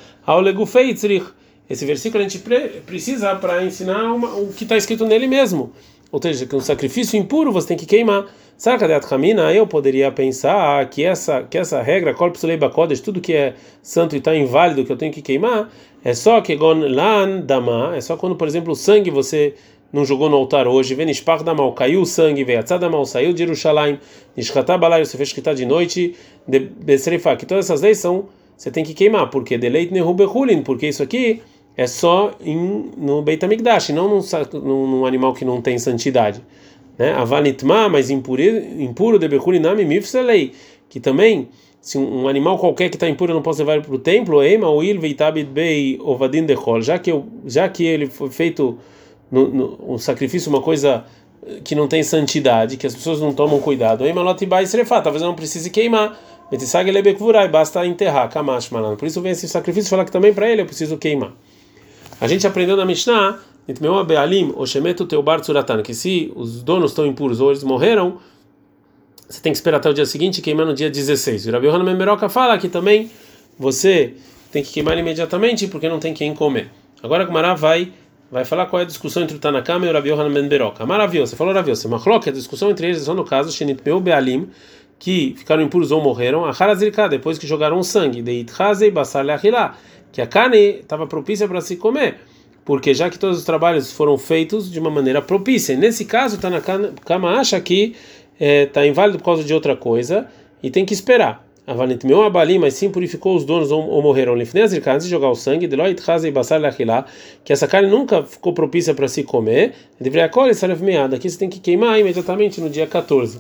Esse 1.70 1.86
versículo 1.86 2.24
a 2.24 2.28
gente 2.28 2.44
precisa 2.86 3.36
para 3.36 3.64
ensinar 3.64 4.14
uma, 4.14 4.36
o 4.36 4.52
que 4.52 4.64
está 4.64 4.76
escrito 4.76 5.06
nele 5.06 5.28
mesmo. 5.28 5.72
Ou 6.12 6.22
seja, 6.22 6.46
que 6.46 6.56
um 6.56 6.60
sacrifício 6.60 7.18
impuro 7.18 7.52
você 7.52 7.70
tem 7.70 7.78
que 7.78 7.86
queimar. 7.86 8.26
Sarkadat 8.58 9.12
Hamina, 9.12 9.52
eu 9.52 9.66
poderia 9.66 10.12
pensar 10.12 10.88
que 10.90 11.04
essa, 11.04 11.42
que 11.44 11.58
essa 11.58 11.82
regra, 11.82 12.14
Korpus 12.14 12.44
Leiba 12.44 12.72
tudo 13.04 13.20
que 13.20 13.34
é 13.34 13.56
santo 13.82 14.16
e 14.16 14.20
está 14.20 14.36
inválido 14.36 14.86
que 14.86 14.92
eu 14.92 14.98
tenho 14.98 15.12
que 15.12 15.22
queimar, 15.22 15.70
é 16.04 16.14
só 16.14 16.42
que 16.42 16.58
dama, 17.46 17.96
é 17.96 18.02
só 18.02 18.18
quando, 18.18 18.36
por 18.36 18.48
exemplo, 18.48 18.74
o 18.74 18.76
sangue 18.76 19.10
você 19.10 19.56
não 19.94 20.04
jogou 20.04 20.28
no 20.28 20.36
altar 20.36 20.68
hoje, 20.68 20.96
venishpach 20.96 21.44
damal, 21.44 21.72
caiu 21.74 22.02
o 22.02 22.06
sangue, 22.06 22.44
veatzad 22.44 22.82
mal 22.90 23.06
saiu 23.06 23.32
de 23.32 23.40
Jerusalém, 23.40 24.00
nishkatá 24.36 24.76
balai, 24.76 25.06
você 25.06 25.16
fez 25.16 25.32
quitar 25.32 25.54
de 25.54 25.68
noite, 25.68 26.16
besrefa, 26.48 27.36
que 27.36 27.46
todas 27.46 27.66
essas 27.66 27.82
leis 27.82 28.00
são, 28.00 28.26
você 28.58 28.72
tem 28.72 28.84
que 28.84 28.96
queimar, 28.96 29.30
porque 29.30 29.56
deleit 29.56 29.94
nehubehulin, 29.94 30.64
porque 30.64 30.88
isso 30.88 31.04
aqui 31.04 31.42
é 31.78 31.86
só 31.86 32.32
em, 32.44 32.92
no 32.98 33.22
Beit 33.22 33.46
HaMikdash, 33.46 33.90
não 33.90 34.10
num, 34.10 34.22
num, 34.54 34.88
num, 34.88 35.06
animal 35.06 35.34
que 35.34 35.46
não 35.46 35.62
tem 35.62 35.78
santidade. 35.78 36.42
Né? 36.98 37.14
Mas 37.92 38.10
impuro, 38.10 38.42
impuro 38.42 39.20
de 39.20 39.28
Bechulinami 39.28 39.86
mifselei, 39.86 40.54
que 40.90 41.00
também 41.00 41.50
se 41.84 41.98
um, 41.98 42.30
animal 42.30 42.58
qualquer 42.58 42.90
que 42.90 42.96
está 42.96 43.10
impuro 43.10 43.32
eu 43.32 43.36
não 43.36 43.42
posso 43.42 43.60
levar 43.60 43.82
para 43.82 43.94
o 43.94 44.00
templo, 44.00 44.42
já 46.82 46.98
que 46.98 47.12
eu, 47.12 47.26
já 47.46 47.68
que 47.68 47.84
ele 47.84 48.08
foi 48.08 48.30
feito 48.30 48.80
no, 49.30 49.50
no, 49.50 49.80
um 49.90 49.98
sacrifício 49.98 50.50
uma 50.50 50.62
coisa 50.62 51.04
que 51.62 51.76
não 51.76 51.86
tem 51.86 52.02
santidade, 52.02 52.78
que 52.78 52.88
as 52.88 52.96
pessoas 52.96 53.20
não 53.20 53.34
tomam 53.34 53.60
cuidado, 53.60 54.06
talvez 54.06 55.22
eu 55.22 55.28
não 55.28 55.36
precise 55.36 55.70
queimar, 55.70 56.18
basta 57.52 57.86
enterrar. 57.86 58.30
Por 58.98 59.06
isso 59.06 59.20
vem 59.20 59.34
esse 59.34 59.50
sacrifício 59.50 59.90
falar 59.90 60.06
que 60.06 60.12
também 60.12 60.34
para 60.34 60.50
ele 60.50 60.62
eu 60.62 60.66
preciso 60.66 60.98
queimar. 60.98 61.34
A 62.22 62.30
gente 62.30 62.48
aprendeu 62.48 62.78
na 62.78 62.86
Mishnah 62.86 63.40
que 65.84 65.94
se 65.94 66.32
os 66.34 66.64
donos 66.64 66.92
estão 66.92 67.06
impuros 67.06 67.42
ou 67.42 67.50
eles 67.52 67.64
morreram, 67.66 68.20
você 69.28 69.42
tem 69.42 69.52
que 69.52 69.58
esperar 69.58 69.78
até 69.78 69.90
o 69.90 69.94
dia 69.94 70.06
seguinte 70.06 70.40
e 70.40 70.42
queimar 70.42 70.66
no 70.66 70.74
dia 70.74 70.90
16. 70.90 71.48
O 71.48 71.52
Rabi 71.52 71.68
Yohanan 71.68 71.84
Memberoca 71.84 72.30
fala 72.30 72.58
que 72.58 72.70
também 72.70 73.10
você 73.58 74.14
tem 74.52 74.64
que 74.64 74.72
queimar 74.72 74.98
imediatamente 74.98 75.68
porque 75.68 75.90
não 75.90 76.00
tem 76.00 76.14
quem 76.14 76.34
comer. 76.34 76.70
Agora 77.02 77.28
o 77.28 77.32
Mará 77.32 77.54
vai 77.54 77.92
vai 78.32 78.44
falar 78.44 78.66
qual 78.66 78.80
é 78.80 78.84
a 78.84 78.88
discussão 78.88 79.22
entre 79.22 79.36
o 79.36 79.40
Tanakama 79.40 79.86
e 79.86 79.90
o 79.90 79.94
Rabi 79.94 80.10
Yohanan 80.10 80.30
Memberoca. 80.30 80.86
Maravilhoso, 80.88 81.32
você 81.32 81.36
falou 81.36 81.54
Rabi 81.54 81.70
você 81.70 81.88
Machlok, 81.88 82.30
a 82.30 82.32
discussão 82.32 82.72
entre 82.72 82.88
eles 82.88 83.04
é 83.04 83.06
só 83.06 83.14
no 83.14 83.24
caso 83.24 83.52
Shenitmeu 83.52 84.00
Bealim, 84.00 84.50
que 84.98 85.36
ficaram 85.38 85.62
impuros 85.62 85.92
ou 85.92 86.02
morreram, 86.02 86.44
a 86.44 86.50
Harazirka, 86.50 87.08
depois 87.08 87.38
que 87.38 87.46
jogaram 87.46 87.84
sangue, 87.84 88.24
de 88.24 88.32
Itchazei 88.32 88.90
Basar 88.90 89.24
Leachilá, 89.24 89.78
que 90.12 90.20
a 90.20 90.26
carne 90.26 90.80
estava 90.80 91.06
propícia 91.06 91.48
para 91.48 91.62
se 91.62 91.76
comer 91.76 92.18
porque 92.66 92.94
já 92.94 93.10
que 93.10 93.20
todos 93.20 93.40
os 93.40 93.44
trabalhos 93.44 93.92
foram 93.92 94.18
feitos 94.18 94.72
de 94.72 94.80
uma 94.80 94.90
maneira 94.90 95.22
propícia. 95.22 95.76
Nesse 95.76 96.06
caso, 96.06 96.36
está 96.36 96.50
na 96.50 96.62
cama 96.62 97.40
acha 97.40 97.60
que 97.60 97.96
está 98.40 98.84
é, 98.84 98.88
inválido 98.88 99.18
por 99.18 99.26
causa 99.26 99.44
de 99.44 99.54
outra 99.54 99.76
coisa 99.76 100.28
e 100.62 100.70
tem 100.70 100.86
que 100.86 100.94
esperar. 100.94 101.46
A 101.66 101.74
valente 101.74 102.06
meu 102.06 102.22
abali, 102.24 102.60
mas 102.60 102.74
sim 102.74 102.90
purificou 102.90 103.38
os 103.38 103.46
donos 103.46 103.72
ou, 103.72 103.88
ou 103.88 104.02
morreram. 104.02 104.36
Lifnez 104.36 104.74
antes 104.74 105.06
de 105.06 105.10
jogar 105.10 105.30
o 105.30 105.36
sangue, 105.36 105.66
Deloit 105.66 105.98
Haza 106.06 106.28
e 106.28 106.32
Basar 106.32 106.60
que 107.46 107.54
essa 107.54 107.68
carne 107.70 107.90
nunca 107.90 108.22
ficou 108.24 108.52
propícia 108.52 108.94
para 108.94 109.08
se 109.08 109.24
comer. 109.24 109.74
Deveria 109.98 110.28
colher 110.28 110.54
saref 110.56 110.82
meada. 110.82 111.16
Aqui 111.16 111.30
você 111.30 111.38
tem 111.38 111.50
que 111.50 111.62
queimar 111.62 111.98
imediatamente 111.98 112.60
no 112.60 112.70
dia 112.70 112.86
14. 112.86 113.40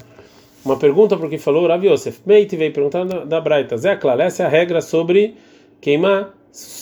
Uma 0.63 0.77
pergunta 0.77 1.17
para 1.17 1.27
o 1.27 1.29
que 1.29 1.37
falou 1.37 1.67
Rav 1.67 1.85
Yosef. 1.85 2.21
Meite 2.25 2.55
veio 2.55 2.71
perguntar 2.71 3.03
da, 3.03 3.25
da 3.25 3.41
Braita. 3.41 3.75
Zé 3.75 3.97
claro, 3.97 4.21
essa 4.21 4.43
é 4.43 4.45
a 4.45 4.49
regra 4.49 4.79
sobre 4.79 5.35
queimar 5.81 6.33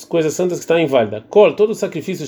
coisas 0.08 0.34
santas 0.36 0.60
que 0.60 0.64
está 0.66 0.80
inválida. 0.80 1.26
Col, 1.28 1.54
todo 1.54 1.74
sacrifício 1.74 2.28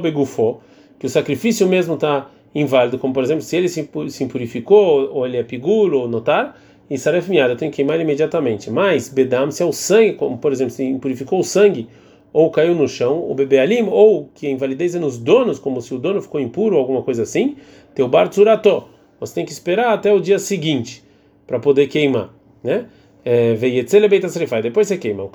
begufó, 0.00 0.60
que 0.98 1.06
o 1.06 1.08
sacrifício 1.08 1.66
mesmo 1.66 1.94
está 1.94 2.28
inválido, 2.54 2.98
como 2.98 3.14
por 3.14 3.22
exemplo, 3.22 3.42
se 3.42 3.56
ele 3.56 3.68
se 3.68 3.88
impurificou, 4.24 5.10
ou 5.12 5.26
ele 5.26 5.36
é 5.36 5.42
pigulo, 5.42 6.00
ou 6.00 6.08
notar, 6.08 6.60
e 6.88 6.98
saref 6.98 7.28
miada, 7.28 7.54
tem 7.54 7.70
que 7.70 7.76
queimar 7.76 7.94
ele 7.94 8.04
imediatamente. 8.04 8.70
Mas, 8.70 9.08
bedam, 9.08 9.50
se 9.50 9.62
é 9.62 9.66
o 9.66 9.72
sangue, 9.72 10.14
como 10.14 10.38
por 10.38 10.52
exemplo, 10.52 10.72
se 10.72 10.82
impurificou 10.82 11.38
o 11.40 11.44
sangue, 11.44 11.88
ou 12.32 12.50
caiu 12.50 12.74
no 12.74 12.88
chão, 12.88 13.28
o 13.28 13.34
bebê 13.34 13.58
alim, 13.58 13.88
ou 13.88 14.28
que 14.34 14.46
a 14.46 14.50
invalidez 14.50 14.94
é 14.94 14.98
nos 14.98 15.18
donos, 15.18 15.58
como 15.58 15.80
se 15.80 15.94
o 15.94 15.98
dono 15.98 16.20
ficou 16.22 16.40
impuro 16.40 16.76
ou 16.76 16.80
alguma 16.80 17.02
coisa 17.02 17.22
assim, 17.22 17.56
teu 17.94 18.08
bar 18.08 18.28
tsurató. 18.28 18.88
Você 19.18 19.34
tem 19.34 19.44
que 19.44 19.52
esperar 19.52 19.92
até 19.92 20.12
o 20.12 20.20
dia 20.20 20.38
seguinte 20.38 21.04
para 21.46 21.58
poder 21.58 21.88
queimar, 21.88 22.32
né? 22.62 22.86
É, 23.24 23.54
depois 24.62 24.88
você 24.88 24.96
queima. 24.96 25.28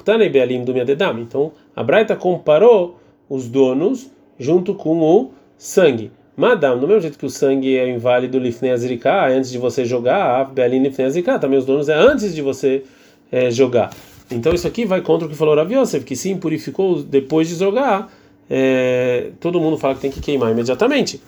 Então, 1.22 1.52
a 1.76 1.84
Braita 1.84 2.16
comparou 2.16 2.98
os 3.30 3.48
donos 3.48 4.10
junto 4.40 4.74
com 4.74 5.02
o 5.02 5.32
sangue. 5.58 6.12
Madam, 6.38 6.78
do 6.78 6.88
mesmo 6.88 7.02
jeito 7.02 7.18
que 7.18 7.26
o 7.26 7.30
sangue 7.30 7.78
é 7.78 7.90
inválido 7.90 8.38
lifnei 8.38 8.72
azrika, 8.72 9.28
antes 9.28 9.50
de 9.50 9.58
você 9.58 9.86
jogar, 9.86 10.52
bealim 10.52 10.84
lifnei 10.84 11.08
azrika, 11.08 11.40
também 11.40 11.58
os 11.58 11.66
donos 11.66 11.88
é 11.88 11.94
antes 11.94 12.36
de 12.36 12.42
você 12.42 12.84
é, 13.32 13.50
jogar. 13.50 13.92
Então 14.30 14.54
isso 14.54 14.68
aqui 14.68 14.86
vai 14.86 15.02
contra 15.02 15.28
o 15.28 15.30
que 15.30 15.36
falou 15.36 15.56
Rav 15.56 15.72
que 16.06 16.16
se 16.16 16.30
impurificou 16.30 17.02
depois 17.04 17.48
de 17.48 17.56
jogar, 17.56 18.12
é, 18.50 19.32
todo 19.40 19.60
mundo 19.60 19.78
fala 19.78 19.96
que 19.96 20.02
tem 20.02 20.12
que 20.12 20.20
queimar 20.20 20.52
imediatamente. 20.52 21.22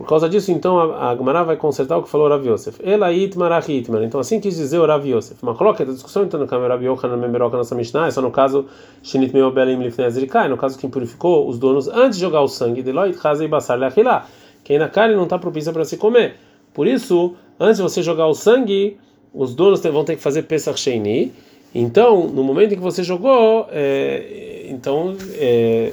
Por 0.00 0.06
causa 0.06 0.30
disso, 0.30 0.50
então, 0.50 0.78
a, 0.78 1.10
a 1.10 1.44
vai 1.44 1.56
consertar 1.56 1.98
o 1.98 2.02
que 2.02 2.08
falou 2.08 2.26
Rav 2.26 2.42
Yosef. 2.42 2.80
Elait 2.82 3.36
marachitmer. 3.36 4.02
Então, 4.02 4.18
assim 4.18 4.40
quis 4.40 4.56
dizer 4.56 4.78
o 4.78 4.86
Rav 4.86 5.06
Yosef. 5.06 5.38
Mas 5.42 5.58
coloca 5.58 5.82
a 5.82 5.86
discussão, 5.86 6.24
então, 6.24 6.40
no 6.40 6.46
caso 6.46 6.66
Rav 6.66 6.82
Yochanan 6.82 7.18
Memeroca, 7.18 7.54
nossa 7.58 7.74
Mishnah, 7.74 8.06
é 8.06 8.10
só 8.10 8.22
no 8.22 8.30
caso 8.30 8.64
Shinit 9.02 9.34
Meo 9.34 9.50
Belim 9.50 9.76
Lifnei 9.82 10.06
Azrikai, 10.06 10.48
no 10.48 10.56
caso 10.56 10.78
que 10.78 10.88
purificou 10.88 11.46
os 11.46 11.58
donos 11.58 11.86
antes 11.86 12.16
de 12.16 12.22
jogar 12.22 12.40
o 12.40 12.48
sangue, 12.48 12.82
de 12.82 12.92
Loit 12.92 13.14
Hazei 13.22 13.46
Basar 13.46 13.78
Leachilá, 13.78 14.26
que 14.70 14.78
na 14.78 14.88
carne 14.88 15.16
não 15.16 15.24
está 15.24 15.36
propícia 15.36 15.72
para 15.72 15.84
se 15.84 15.96
comer. 15.96 16.36
Por 16.72 16.86
isso, 16.86 17.34
antes 17.58 17.78
de 17.78 17.82
você 17.82 18.04
jogar 18.04 18.28
o 18.28 18.34
sangue, 18.34 18.96
os 19.34 19.52
donos 19.52 19.80
vão 19.80 20.04
ter 20.04 20.14
que 20.14 20.22
fazer 20.22 20.42
Pesach 20.44 20.78
Sheini. 20.78 21.32
Então, 21.74 22.28
no 22.28 22.44
momento 22.44 22.72
em 22.72 22.76
que 22.76 22.82
você 22.82 23.02
jogou, 23.02 23.66
é, 23.72 24.66
então, 24.68 25.16
é, 25.34 25.92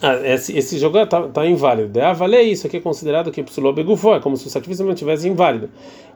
ah, 0.00 0.20
esse, 0.24 0.56
esse 0.56 0.78
jogo 0.78 0.98
está 0.98 1.22
tá 1.22 1.44
inválido. 1.44 1.88
De 1.88 2.00
avale, 2.00 2.40
isso 2.42 2.68
aqui 2.68 2.76
é 2.76 2.80
considerado 2.80 3.32
que 3.32 3.42
psulou 3.42 3.72
begufó, 3.72 4.14
é 4.14 4.20
como 4.20 4.36
se 4.36 4.46
o 4.46 4.50
sacrifício 4.50 4.86
não 4.86 4.94
tivesse 4.94 5.28
inválido. 5.28 5.68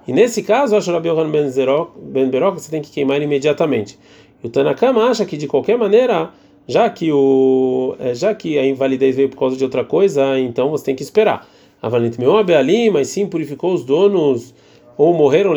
E 0.06 0.12
nesse 0.12 0.44
caso, 0.44 0.76
acho 0.76 0.92
Rabi 0.92 1.08
Yohan 1.08 1.28
ben 1.28 2.30
Berok, 2.30 2.60
você 2.60 2.70
tem 2.70 2.80
que 2.80 2.92
queimar 2.92 3.20
imediatamente. 3.20 3.98
E 4.44 4.46
o 4.46 4.50
Tanakama 4.50 5.04
acha 5.06 5.24
que 5.24 5.36
de 5.36 5.48
qualquer 5.48 5.76
maneira, 5.76 6.30
já 6.66 6.90
que 6.90 7.12
o 7.12 7.94
é, 7.98 8.14
já 8.14 8.34
que 8.34 8.58
a 8.58 8.66
invalidez 8.66 9.16
veio 9.16 9.28
por 9.28 9.38
causa 9.38 9.56
de 9.56 9.64
outra 9.64 9.84
coisa, 9.84 10.38
então 10.38 10.70
você 10.70 10.84
tem 10.84 10.96
que 10.96 11.02
esperar. 11.02 11.46
A 11.80 11.88
valente 11.88 12.18
meu 12.18 12.32
ali, 12.56 12.90
mas 12.90 13.08
sim 13.08 13.26
purificou 13.26 13.72
os 13.72 13.84
donos. 13.84 14.54
Ou 14.98 15.12
morreram 15.12 15.52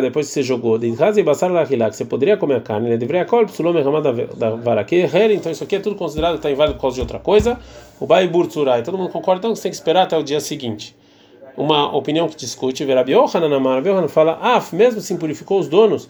depois 0.00 0.26
que 0.26 0.32
você 0.32 0.42
jogou, 0.42 0.76
de 0.76 0.88
e 1.20 1.22
basar 1.22 1.52
que 1.88 1.96
você 1.96 2.04
poderia 2.04 2.36
comer 2.36 2.56
a 2.56 2.60
carne, 2.60 2.88
ele 2.88 2.98
deveria 2.98 3.24
comer 3.24 3.46
psulome 3.46 3.80
da 4.36 4.50
varaque, 4.56 4.96
então 5.34 5.52
isso 5.52 5.62
aqui 5.62 5.76
é 5.76 5.78
tudo 5.78 5.94
considerado 5.94 6.32
que 6.32 6.38
está 6.38 6.50
inválido 6.50 6.74
por 6.74 6.82
causa 6.82 6.96
de 6.96 7.00
outra 7.00 7.20
coisa, 7.20 7.60
o 8.00 8.06
bai 8.06 8.26
burtsurai, 8.26 8.82
todo 8.82 8.98
mundo 8.98 9.10
concorda, 9.10 9.38
então 9.38 9.54
você 9.54 9.62
tem 9.62 9.70
que 9.70 9.76
esperar 9.76 10.02
até 10.02 10.18
o 10.18 10.22
dia 10.24 10.40
seguinte. 10.40 10.96
Uma 11.56 11.94
opinião 11.96 12.28
que 12.28 12.34
discute, 12.34 12.84
Rabi 12.84 13.12
Yohanan 13.12 13.54
Amar, 13.54 13.86
Yohanan 13.86 14.08
fala, 14.08 14.36
ah, 14.42 14.60
mesmo 14.72 15.00
se 15.00 15.14
purificou 15.16 15.60
os 15.60 15.68
donos, 15.68 16.08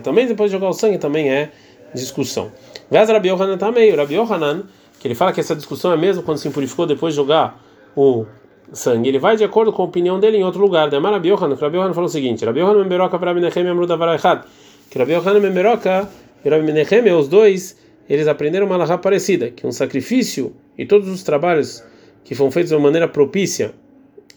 também 0.00 0.26
depois 0.26 0.50
de 0.50 0.56
jogar 0.56 0.70
o 0.70 0.72
sangue 0.72 0.96
também 0.96 1.28
é 1.28 1.50
discussão. 1.94 2.52
Vez 2.90 3.08
Rabi 3.08 3.28
Yohanan 3.28 3.56
também, 3.56 3.92
o 3.92 3.96
Rabi 3.96 4.14
Yohanan, 4.14 4.64
que 5.00 5.06
ele 5.08 5.14
fala 5.14 5.32
que 5.32 5.40
essa 5.40 5.54
discussão 5.54 5.92
é 5.92 5.96
mesmo 5.96 6.22
quando 6.22 6.38
se 6.38 6.50
purificou 6.50 6.86
depois 6.86 7.14
de 7.14 7.16
jogar 7.16 7.60
o 7.96 8.26
sangue. 8.72 9.08
Ele 9.08 9.18
vai 9.18 9.36
de 9.36 9.44
acordo 9.44 9.72
com 9.72 9.82
a 9.82 9.84
opinião 9.84 10.18
dele 10.18 10.38
em 10.38 10.44
outro 10.44 10.60
lugar. 10.60 10.90
Da 10.90 10.98
Rabi 10.98 11.28
Yohanan, 11.28 11.54
Rabi 11.54 11.76
Yohanan 11.76 11.94
falou 11.94 12.08
o 12.08 12.12
seguinte: 12.12 12.44
Rabi 12.44 12.60
Yohanan 12.60 12.82
Memberoca 12.82 13.18
para 13.18 13.30
Rabi 13.30 13.40
Nechem 13.40 13.66
Amru 13.68 13.86
Davar 13.86 14.14
Echad. 14.14 14.44
Que 14.90 14.98
Rabi 14.98 15.12
Yohanan 15.12 15.40
Memberoca 15.40 16.08
e 16.44 16.48
Rabi 16.48 16.72
Nechem, 16.72 17.12
os 17.12 17.28
dois, 17.28 17.76
eles 18.08 18.28
aprenderam 18.28 18.66
uma 18.66 18.74
alahá 18.74 18.98
parecida, 18.98 19.50
que 19.50 19.66
um 19.66 19.72
sacrifício 19.72 20.54
e 20.76 20.84
todos 20.84 21.08
os 21.08 21.22
trabalhos 21.22 21.82
que 22.22 22.34
foram 22.34 22.50
feitos 22.50 22.70
de 22.70 22.76
uma 22.76 22.82
maneira 22.82 23.08
propícia, 23.08 23.72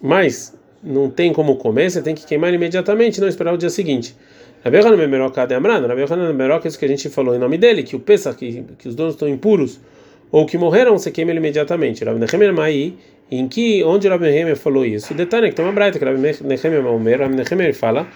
mas 0.01 0.57
não 0.83 1.09
tem 1.09 1.33
como 1.33 1.55
comer, 1.57 1.89
você 1.89 2.01
tem 2.01 2.15
que 2.15 2.25
queimar 2.25 2.53
imediatamente, 2.53 3.19
não 3.19 3.27
esperar 3.27 3.53
o 3.53 3.57
dia 3.57 3.69
seguinte. 3.69 4.15
Rabi 4.67 4.79
Yohanan 4.79 4.97
Memberoca 4.97 5.47
de 5.47 5.55
Amran, 5.55 5.87
Rabi 5.87 6.01
Yohanan 6.01 6.27
Memberoca, 6.27 6.67
isso 6.67 6.77
que 6.77 6.83
a 6.83 6.89
gente 6.89 7.07
falou 7.09 7.33
em 7.33 7.39
nome 7.39 7.57
dele, 7.57 7.83
que 7.83 7.95
o 7.95 7.99
peça 8.01 8.33
que, 8.33 8.65
que 8.77 8.89
os 8.89 8.95
donos 8.95 9.13
estão 9.13 9.25
impuros 9.29 9.79
ou 10.29 10.45
que 10.45 10.57
morreram, 10.57 10.97
você 10.97 11.09
queima 11.09 11.31
ele 11.31 11.39
imediatamente. 11.39 12.03
Rabi 12.03 12.19
Nechem 12.19 12.51
Mai 12.51 12.93
em 13.31 13.47
que 13.47 13.81
onde 13.85 14.09
Rabi 14.09 14.25
Nehemia 14.25 14.57
falou 14.57 14.85
isso? 14.85 15.13
Detalhe 15.13 15.49
que 15.49 15.55
tem 15.55 15.63
uma 15.63 15.71
braita 15.71 15.97
que 15.97 16.03
Rabi 16.03 16.19
Nehemia 16.19 16.81
Maomer, 16.81 17.21
Rabi 17.21 17.35
Nehemia 17.35 17.73
fala 17.73 18.07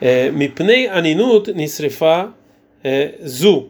é, 0.00 0.32
Mipnei 0.32 0.88
aninut 0.88 1.52
nisrefa 1.52 2.34
é, 2.82 3.14
zu 3.24 3.68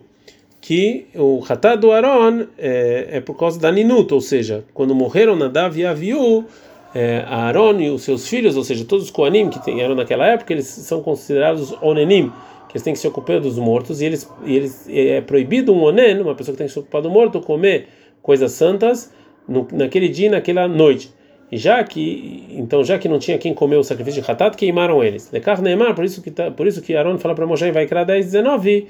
que 0.59 1.09
o 1.15 1.45
Hatá 1.47 1.77
do 1.77 1.93
Aaron 1.93 2.47
é, 2.57 3.09
é, 3.11 3.21
por 3.21 3.37
causa 3.37 3.61
da 3.61 3.69
aninut, 3.69 4.15
ou 4.15 4.23
seja, 4.23 4.65
quando 4.73 4.95
morreram 4.95 5.37
Nadav 5.37 5.79
e 5.79 5.85
Aviú, 5.85 6.47
é, 6.95 7.25
Aaron 7.27 7.81
e 7.81 7.91
os 7.91 8.03
seus 8.03 8.29
filhos, 8.29 8.57
ou 8.57 8.65
seja, 8.65 8.85
todos 8.85 9.07
os 9.07 9.11
Koanim 9.11 9.49
que 9.49 9.81
eram 9.81 9.95
naquela 9.95 10.27
época, 10.27 10.53
eles 10.53 10.67
são 10.67 11.03
considerados 11.03 11.75
Onenim, 11.81 12.31
que 12.69 12.77
eles 12.77 12.83
têm 12.83 12.93
que 12.93 12.99
se 12.99 13.09
ocupar 13.09 13.41
dos 13.41 13.59
mortos, 13.59 14.01
e 14.01 14.07
eles, 14.07 14.31
e 14.45 14.57
eles 14.57 14.89
é 14.89 15.21
proibido 15.21 15.73
um 15.73 15.83
Onen, 15.83 16.21
uma 16.21 16.35
pessoa 16.35 16.55
que 16.55 16.59
tem 16.59 16.67
que 16.67 16.73
se 16.73 16.79
ocupar 16.79 17.03
do 17.03 17.11
morto, 17.11 17.41
comer 17.41 17.89
coisas 18.21 18.53
santas 18.53 19.13
no, 19.49 19.67
naquele 19.73 20.09
dia, 20.09 20.31
naquela 20.31 20.69
noite. 20.69 21.11
E 21.51 21.59
já 21.59 21.85
que 21.85 22.47
então 22.51 22.83
já 22.83 22.99
que 22.99 23.07
não 23.07 23.19
tinha 23.19 23.37
quem 23.37 23.53
comer 23.53 23.77
o 23.77 23.85
sacrifício 23.85 24.23
de 24.23 24.31
Hatat, 24.31 24.57
queimaram 24.57 25.05
eles. 25.05 25.31
Lekar 25.31 25.61
Neymar, 25.61 25.95
por 25.95 26.03
isso 26.03 26.23
que 26.23 26.31
tá, 26.31 26.51
por 26.51 26.67
isso 26.67 26.81
que 26.81 26.97
Aaron 26.97 27.19
fala 27.19 27.35
para 27.35 27.47
Moshe 27.47 27.71
vai 27.71 27.87
criar 27.87 28.05
10, 28.05 28.25
19, 28.25 28.89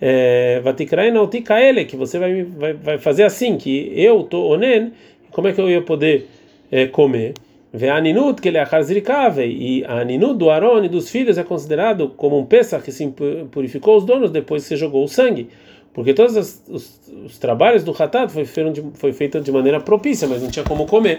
é, 0.00 0.62
ele 1.60 1.84
que 1.84 1.96
você 1.96 2.18
vai, 2.18 2.44
vai, 2.44 2.72
vai 2.74 2.98
fazer 2.98 3.24
assim 3.24 3.56
que 3.56 3.92
eu 3.96 4.22
tô 4.22 4.46
onen, 4.46 4.92
como 5.32 5.48
é 5.48 5.52
que 5.52 5.60
eu 5.60 5.68
ia 5.68 5.82
poder 5.82 6.28
é, 6.70 6.86
comer? 6.86 7.34
Ve 7.76 7.90
aninut 7.90 8.40
que 8.40 8.48
ele 8.48 8.56
é 8.56 8.64
e 9.48 9.84
a 9.84 9.98
aninut 10.02 10.38
do 10.38 10.48
Aaron 10.48 10.84
e 10.84 10.88
dos 10.88 11.10
filhos 11.10 11.36
é 11.36 11.42
considerado 11.42 12.10
como 12.16 12.38
um 12.38 12.46
peça 12.46 12.78
que 12.78 12.92
se 12.92 13.12
purificou 13.50 13.96
os 13.96 14.04
donos 14.04 14.30
depois 14.30 14.62
que 14.62 14.68
você 14.68 14.76
jogou 14.76 15.02
o 15.02 15.08
sangue. 15.08 15.48
Porque 15.92 16.14
todos 16.14 16.36
os, 16.36 16.62
os, 16.68 17.00
os 17.24 17.38
trabalhos 17.38 17.82
do 17.82 17.90
Hatat 17.90 18.30
foi, 18.32 18.44
foi 18.44 19.12
feito 19.12 19.40
de 19.40 19.50
maneira 19.50 19.80
propícia, 19.80 20.28
mas 20.28 20.40
não 20.40 20.50
tinha 20.50 20.64
como 20.64 20.86
comer. 20.86 21.18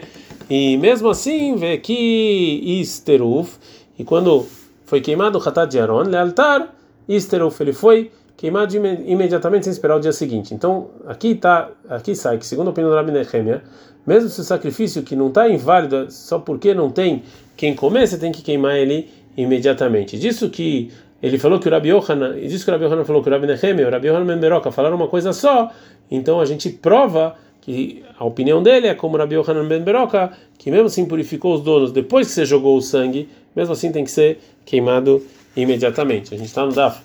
E 0.49 0.77
mesmo 0.77 1.09
assim, 1.09 1.57
vê 1.57 1.77
que 1.77 2.61
Isteruf, 2.79 3.57
e 3.99 4.05
quando 4.05 4.47
foi 4.85 5.01
queimado 5.01 5.37
o 5.37 5.41
Hatat 5.45 5.69
de 5.69 5.77
Aaron, 5.77 6.15
altar, 6.17 6.73
Isteruf, 7.05 7.61
ele 7.61 7.73
foi 7.73 8.11
queimado 8.37 8.75
imediatamente 8.75 9.65
sem 9.65 9.71
esperar 9.71 9.95
o 9.95 9.99
dia 9.99 10.11
seguinte. 10.11 10.53
Então, 10.53 10.89
aqui 11.07 11.35
tá, 11.35 11.69
aqui 11.89 12.15
sai 12.15 12.37
que 12.37 12.45
segundo 12.45 12.67
a 12.67 12.71
opinião 12.71 12.89
do 12.89 12.95
Rabi 12.95 13.11
Nehemia, 13.11 13.63
mesmo 14.05 14.29
se 14.29 14.41
o 14.41 14.43
sacrifício 14.43 15.03
que 15.03 15.15
não 15.15 15.29
está 15.29 15.49
inválido 15.49 16.11
só 16.11 16.39
porque 16.39 16.73
não 16.73 16.89
tem 16.89 17.23
quem 17.55 17.75
comer, 17.75 18.07
você 18.07 18.17
tem 18.17 18.31
que 18.31 18.41
queimar 18.41 18.75
ele 18.75 19.09
imediatamente. 19.37 20.17
Disso 20.19 20.49
que 20.49 20.91
ele 21.23 21.39
falou 21.39 21.59
que 21.59 21.67
o 21.67 21.71
Rabi 21.71 21.89
Yohanan, 21.89 22.37
e 22.37 22.47
disse 22.47 22.63
que 22.63 22.69
o 22.69 22.73
Rabi 22.73 22.85
Yohanan 22.85 23.05
falou 23.05 23.23
que 23.23 23.29
o 23.29 23.31
Rabi 23.31 23.47
Nehemia, 23.47 23.87
o 23.87 23.91
Rabi 23.91 24.07
Yohanan 24.07 24.25
Memberoca 24.25 24.71
falaram 24.71 24.95
uma 24.95 25.07
coisa 25.07 25.33
só, 25.33 25.71
então 26.11 26.39
a 26.39 26.45
gente 26.45 26.69
prova 26.69 27.35
que 27.61 28.03
a 28.19 28.23
opinião 28.23 28.61
dele 28.61 28.87
é 28.87 28.93
como 28.93 29.17
Rabi 29.17 29.35
Yohanan 29.35 29.67
ben 29.67 29.81
Beroka, 29.81 30.31
que 30.57 30.69
mesmo 30.69 30.85
assim 30.85 31.05
purificou 31.05 31.55
os 31.55 31.61
donos 31.61 31.91
depois 31.91 32.27
que 32.27 32.33
você 32.33 32.45
jogou 32.45 32.77
o 32.77 32.81
sangue, 32.81 33.27
mesmo 33.55 33.73
assim 33.73 33.91
tem 33.91 34.03
que 34.03 34.11
ser 34.11 34.37
queimado 34.63 35.25
imediatamente. 35.57 36.35
A 36.35 36.37
gente 36.37 36.47
está 36.47 36.63
no 36.63 36.71
Daf 36.71 37.01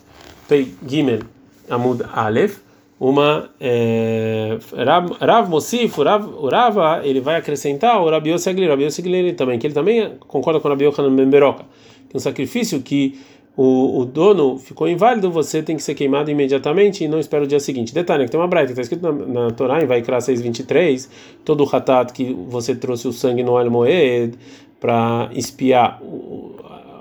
Pei 0.51 0.75
Gimel 0.85 1.21
Amud 1.69 2.03
Aleph, 2.13 2.59
uma 2.99 3.49
é, 3.61 4.59
Rav, 4.85 5.13
Rav 5.21 5.49
Mosif, 5.49 6.03
Rav, 6.03 6.27
Rava, 6.51 7.03
ele 7.05 7.21
vai 7.21 7.37
acrescentar 7.37 8.03
o 8.03 8.11
Rabi 8.11 8.31
Yossi 8.31 8.51
Agli, 8.51 8.67
Rabi 8.67 8.83
Yossi 8.83 9.01
Agli 9.01 9.33
também, 9.35 9.61
que 9.61 9.69
ele 9.69 9.75
também 9.75 10.15
concorda 10.27 10.59
com 10.59 10.67
o 10.67 10.71
Rabi 10.73 10.87
Yohanan 10.87 11.15
ben 11.15 11.31
Beroka, 11.31 11.65
que 12.09 12.17
um 12.17 12.21
sacrifício 12.21 12.83
que 12.83 13.21
o, 13.57 14.01
o, 14.01 14.05
dono 14.05 14.59
ficou 14.59 14.89
inválido, 14.89 15.31
você 15.31 15.63
tem 15.63 15.77
que 15.77 15.85
ser 15.85 15.95
queimado 15.95 16.33
imediatamente 16.33 17.05
e 17.05 17.09
não 17.09 17.21
espera 17.21 17.45
o 17.45 17.47
dia 17.47 17.61
seguinte. 17.61 17.95
Detalhe, 17.95 18.25
que 18.25 18.33
tem 18.33 18.41
uma 18.41 18.49
braita, 18.49 18.73
está 18.73 18.83
escrito 18.83 19.03
na, 19.03 19.13
na 19.13 19.51
Torá, 19.53 19.81
em 19.81 19.87
Vaikra 19.87 20.19
6.23, 20.19 21.09
todo 21.45 21.63
o 21.63 21.65
ratat 21.65 22.13
que 22.13 22.33
você 22.49 22.75
trouxe 22.75 23.07
o 23.07 23.13
sangue 23.13 23.45
no 23.45 23.57
Al-Moed 23.57 24.37
para 24.81 25.31
espiar 25.33 26.01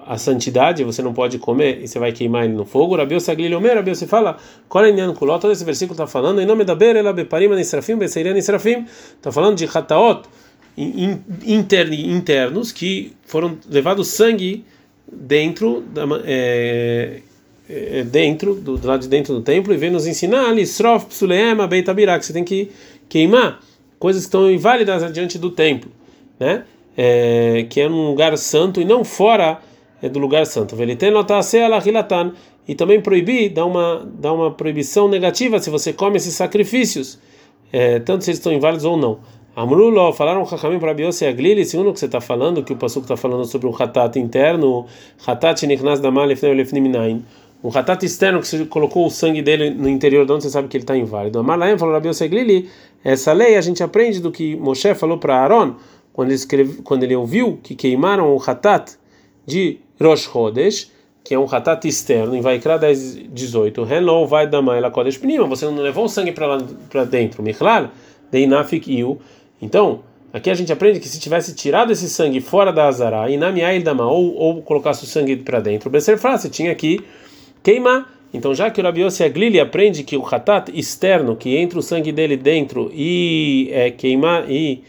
a 0.10 0.17
santidade, 0.17 0.84
você 0.84 1.04
não 1.04 1.13
pode 1.13 1.38
comer 1.38 1.84
e 1.84 1.88
você 1.88 2.00
vai 2.00 2.12
queimar 2.12 2.43
ele 2.43 2.54
no 2.54 2.65
fogo. 2.65 2.95
Rabiu 2.95 3.19
Saglil 3.19 3.56
Omer, 3.56 3.76
Rabiu 3.76 3.93
se 3.93 4.08
fala, 4.08 4.38
Korenian 4.67 5.13
Kuló, 5.13 5.38
todo 5.38 5.52
esse 5.52 5.63
versículo 5.63 5.93
está 5.93 6.08
falando, 6.08 6.41
em 6.41 6.48
nome 6.48 6.63
da 6.63 6.74
Beira, 6.74 7.13
Beparima 7.13 7.56
Nisrafim, 7.56 7.95
Beseirian 7.95 8.34
Nisrafim, 8.34 8.88
está 9.15 9.32
falando 9.32 9.58
de 9.58 9.67
rataot 9.67 10.24
internos 11.45 12.72
que 12.72 13.13
foram 13.24 13.56
levados 13.69 14.08
sangue 14.08 14.65
dentro 15.12 15.82
da, 15.82 16.06
é, 16.26 17.22
é, 17.69 18.04
dentro 18.04 18.56
do, 18.56 18.78
do, 18.78 18.88
lado 18.88 19.02
de 19.02 19.08
dentro 19.08 19.36
do 19.36 19.43
templo 19.43 19.72
e 19.72 19.78
vem 19.78 19.91
nos 19.91 20.08
ensinar 20.08 20.52
Lisrof 20.54 21.06
Psuleema 21.06 21.67
Beitabirá 21.67 22.17
que 22.17 22.26
você 22.26 22.34
tem 22.34 22.43
que 22.43 22.72
queimar 23.08 23.60
coisas 24.00 24.24
que 24.24 24.30
estão 24.30 24.50
inválidas 24.50 25.04
adiante 25.04 25.38
do 25.38 25.52
templo, 25.52 25.91
né? 26.39 26.63
É, 26.98 27.67
que 27.69 27.80
é 27.80 27.88
num 27.88 28.08
lugar 28.08 28.36
santo 28.38 28.82
e 28.82 28.86
não 28.86 29.04
fora 29.04 29.60
é, 30.02 30.10
do 30.10 30.20
lugar 30.20 30.46
santo. 30.46 30.76
E 32.68 32.76
também 32.76 33.02
proibir, 33.02 33.50
dá 33.50 33.66
uma, 33.66 34.08
dá 34.20 34.32
uma 34.32 34.52
proibição 34.52 35.08
negativa 35.08 35.60
se 35.60 35.70
você 35.70 35.92
come 35.92 36.18
esses 36.18 36.36
sacrifícios, 36.36 37.20
é, 37.74 38.00
tanto 38.00 38.24
se 38.24 38.30
eles 38.30 38.38
estão 38.40 38.54
inválidos 38.54 38.86
ou 38.86 38.96
não. 38.96 39.20
Amrulo, 39.56 40.14
falaram 40.14 40.44
Hakamim 40.44 40.80
para 40.80 40.94
Biose 40.94 41.26
Aglili, 41.26 41.66
segundo 41.66 41.90
o 41.90 41.94
que 41.94 42.00
você 42.00 42.06
está 42.06 42.22
falando, 42.22 42.64
que 42.64 42.72
o 42.72 42.78
Passuco 42.78 43.06
está 43.06 43.18
falando 43.18 43.44
sobre 43.46 43.68
um 43.68 43.76
hatat 43.76 44.18
interno, 44.18 44.86
hatat 45.26 45.66
nichnas 45.66 46.00
da 46.00 46.10
lefnim 46.10 47.24
um 47.62 47.70
hatat 47.70 48.06
externo 48.06 48.40
que 48.40 48.48
você 48.48 48.66
colocou 48.66 49.06
o 49.06 49.10
sangue 49.10 49.42
dele 49.42 49.70
no 49.72 49.90
interior 49.90 50.26
de 50.26 50.32
onde 50.32 50.44
você 50.44 50.50
sabe 50.50 50.70
que 50.70 50.78
ele 50.78 50.84
está 50.84 50.96
inválido. 50.96 51.40
Amalaem 51.40 51.78
falou 51.78 51.94
para 51.94 52.00
Biose 52.00 52.24
Aglili, 52.24 52.70
essa 53.04 53.34
lei 53.34 53.58
a 53.58 53.62
gente 53.62 53.84
aprende 53.84 54.22
do 54.22 54.32
que 54.32 54.56
Moshe 54.56 54.94
falou 54.96 55.18
para 55.18 55.36
Aaron, 55.38 55.76
quando 56.14 56.30
ele, 56.30 56.36
escreve, 56.36 56.82
quando 56.82 57.04
ele 57.04 57.16
ouviu 57.16 57.60
que 57.62 57.76
queimaram 57.76 58.34
o 58.34 58.42
hatat 58.42 58.94
de 59.46 59.80
Rosh 60.02 60.30
Chodesh, 60.32 60.92
que 61.24 61.34
é 61.34 61.40
um 61.40 61.46
hatat 61.46 61.88
externo, 61.88 62.36
em 62.36 62.42
Vaikra 62.42 62.78
10, 62.78 63.30
18, 63.32 63.86
Hello, 63.86 64.26
vai 64.26 64.48
da 64.48 64.62
Maila 64.62 64.90
Kodesh 64.90 65.18
Pnima, 65.18 65.46
você 65.46 65.66
não 65.66 65.76
levou 65.76 66.06
o 66.06 66.10
sangue 66.10 66.32
para 66.32 67.04
dentro, 67.06 67.44
Michlal, 67.44 67.90
Deinafik 68.32 68.92
Iu, 68.92 69.20
então, 69.62 70.00
aqui 70.32 70.50
a 70.50 70.54
gente 70.54 70.72
aprende 70.72 71.00
que 71.00 71.08
se 71.08 71.20
tivesse 71.20 71.54
tirado 71.54 71.92
esse 71.92 72.10
sangue 72.10 72.40
fora 72.40 72.72
da 72.72 72.88
Azará, 72.88 73.30
Inamiail 73.30 73.84
Dama, 73.84 74.08
ou, 74.08 74.36
ou 74.36 74.62
colocasse 74.62 75.04
o 75.04 75.08
sangue 75.08 75.36
para 75.36 75.60
dentro, 75.60 75.90
Besser 75.90 76.18
você 76.18 76.50
tinha 76.50 76.74
que 76.76 77.02
queimar. 77.62 78.18
Então, 78.34 78.54
já 78.54 78.70
que 78.70 78.80
o 78.80 78.84
Rabi 78.84 79.02
Aglili 79.04 79.60
aprende 79.60 80.04
que 80.04 80.16
o 80.16 80.24
hatat 80.24 80.70
externo, 80.72 81.36
que 81.36 81.58
entra 81.58 81.80
o 81.80 81.82
sangue 81.82 82.12
dele 82.12 82.38
dentro 82.38 82.92
e 82.94 83.70
é, 83.72 83.90
queimar, 83.90 84.50
e, 84.50 84.84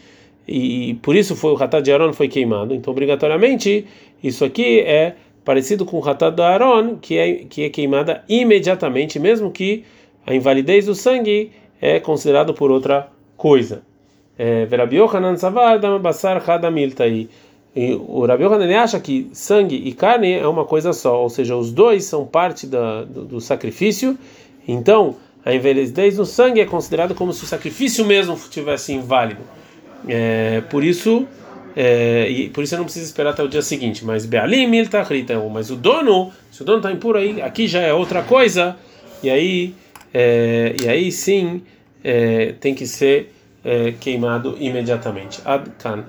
e 0.47 0.93
por 1.01 1.15
isso 1.15 1.35
foi 1.35 1.51
o 1.51 1.55
hatat 1.55 1.83
de 1.83 1.91
Aaron 1.91 2.13
foi 2.13 2.27
queimado, 2.27 2.73
então 2.75 2.91
obrigatoriamente 2.91 3.85
isso 4.23 4.45
aqui 4.45 4.79
é 4.79 5.15
parecido 5.43 5.85
com 5.85 5.97
o 5.97 6.07
hatat 6.07 6.35
da 6.35 6.49
Aaron, 6.49 6.97
que 6.97 7.17
é, 7.17 7.33
que 7.49 7.63
é 7.63 7.69
queimada 7.69 8.23
imediatamente, 8.29 9.19
mesmo 9.19 9.51
que 9.51 9.83
a 10.25 10.33
invalidez 10.33 10.85
do 10.85 10.93
sangue 10.93 11.51
é 11.81 11.99
considerado 11.99 12.53
por 12.53 12.69
outra 12.69 13.09
coisa. 13.35 13.81
É, 14.37 14.65
Verabi 14.65 14.97
Yohanan 14.97 15.35
Savar 15.35 15.79
Basar 15.99 16.49
Hadamiltai. 16.49 17.27
E 17.75 17.93
o 17.93 18.25
Rabi 18.25 18.43
Yohanan 18.43 18.79
acha 18.79 18.99
que 18.99 19.29
sangue 19.31 19.75
e 19.75 19.93
carne 19.93 20.33
é 20.33 20.47
uma 20.47 20.65
coisa 20.65 20.91
só, 20.91 21.21
ou 21.21 21.29
seja, 21.29 21.55
os 21.55 21.71
dois 21.71 22.03
são 22.03 22.25
parte 22.25 22.67
da, 22.67 23.03
do, 23.03 23.23
do 23.23 23.41
sacrifício. 23.41 24.17
Então, 24.67 25.15
a 25.43 25.53
invalidez 25.53 26.17
no 26.17 26.25
sangue 26.25 26.59
é 26.59 26.65
considerado 26.65 27.15
como 27.15 27.31
se 27.31 27.43
o 27.43 27.47
sacrifício 27.47 28.05
mesmo 28.05 28.37
tivesse 28.49 28.93
inválido. 28.93 29.41
É, 30.07 30.61
por 30.69 30.83
isso, 30.83 31.25
é, 31.75 32.29
e 32.29 32.49
por 32.49 32.63
isso 32.63 32.75
eu 32.75 32.77
não 32.77 32.85
preciso 32.85 33.05
esperar 33.05 33.31
até 33.31 33.43
o 33.43 33.47
dia 33.47 33.61
seguinte. 33.61 34.03
Mas 34.05 34.25
Bealim 34.25 34.67
Miltachrita, 34.67 35.39
mas 35.49 35.69
o 35.69 35.75
dono, 35.75 36.31
se 36.51 36.61
o 36.61 36.65
dono 36.65 36.77
está 36.77 36.91
impuro 36.91 37.17
aí, 37.17 37.41
aqui 37.41 37.67
já 37.67 37.81
é 37.81 37.93
outra 37.93 38.23
coisa. 38.23 38.75
E 39.23 39.29
aí, 39.29 39.75
é, 40.13 40.75
e 40.81 40.89
aí 40.89 41.11
sim, 41.11 41.61
é, 42.03 42.53
tem 42.59 42.73
que 42.73 42.85
ser 42.87 43.33
é, 43.63 43.93
queimado 43.99 44.57
imediatamente. 44.59 45.41
Adkan. 45.45 46.05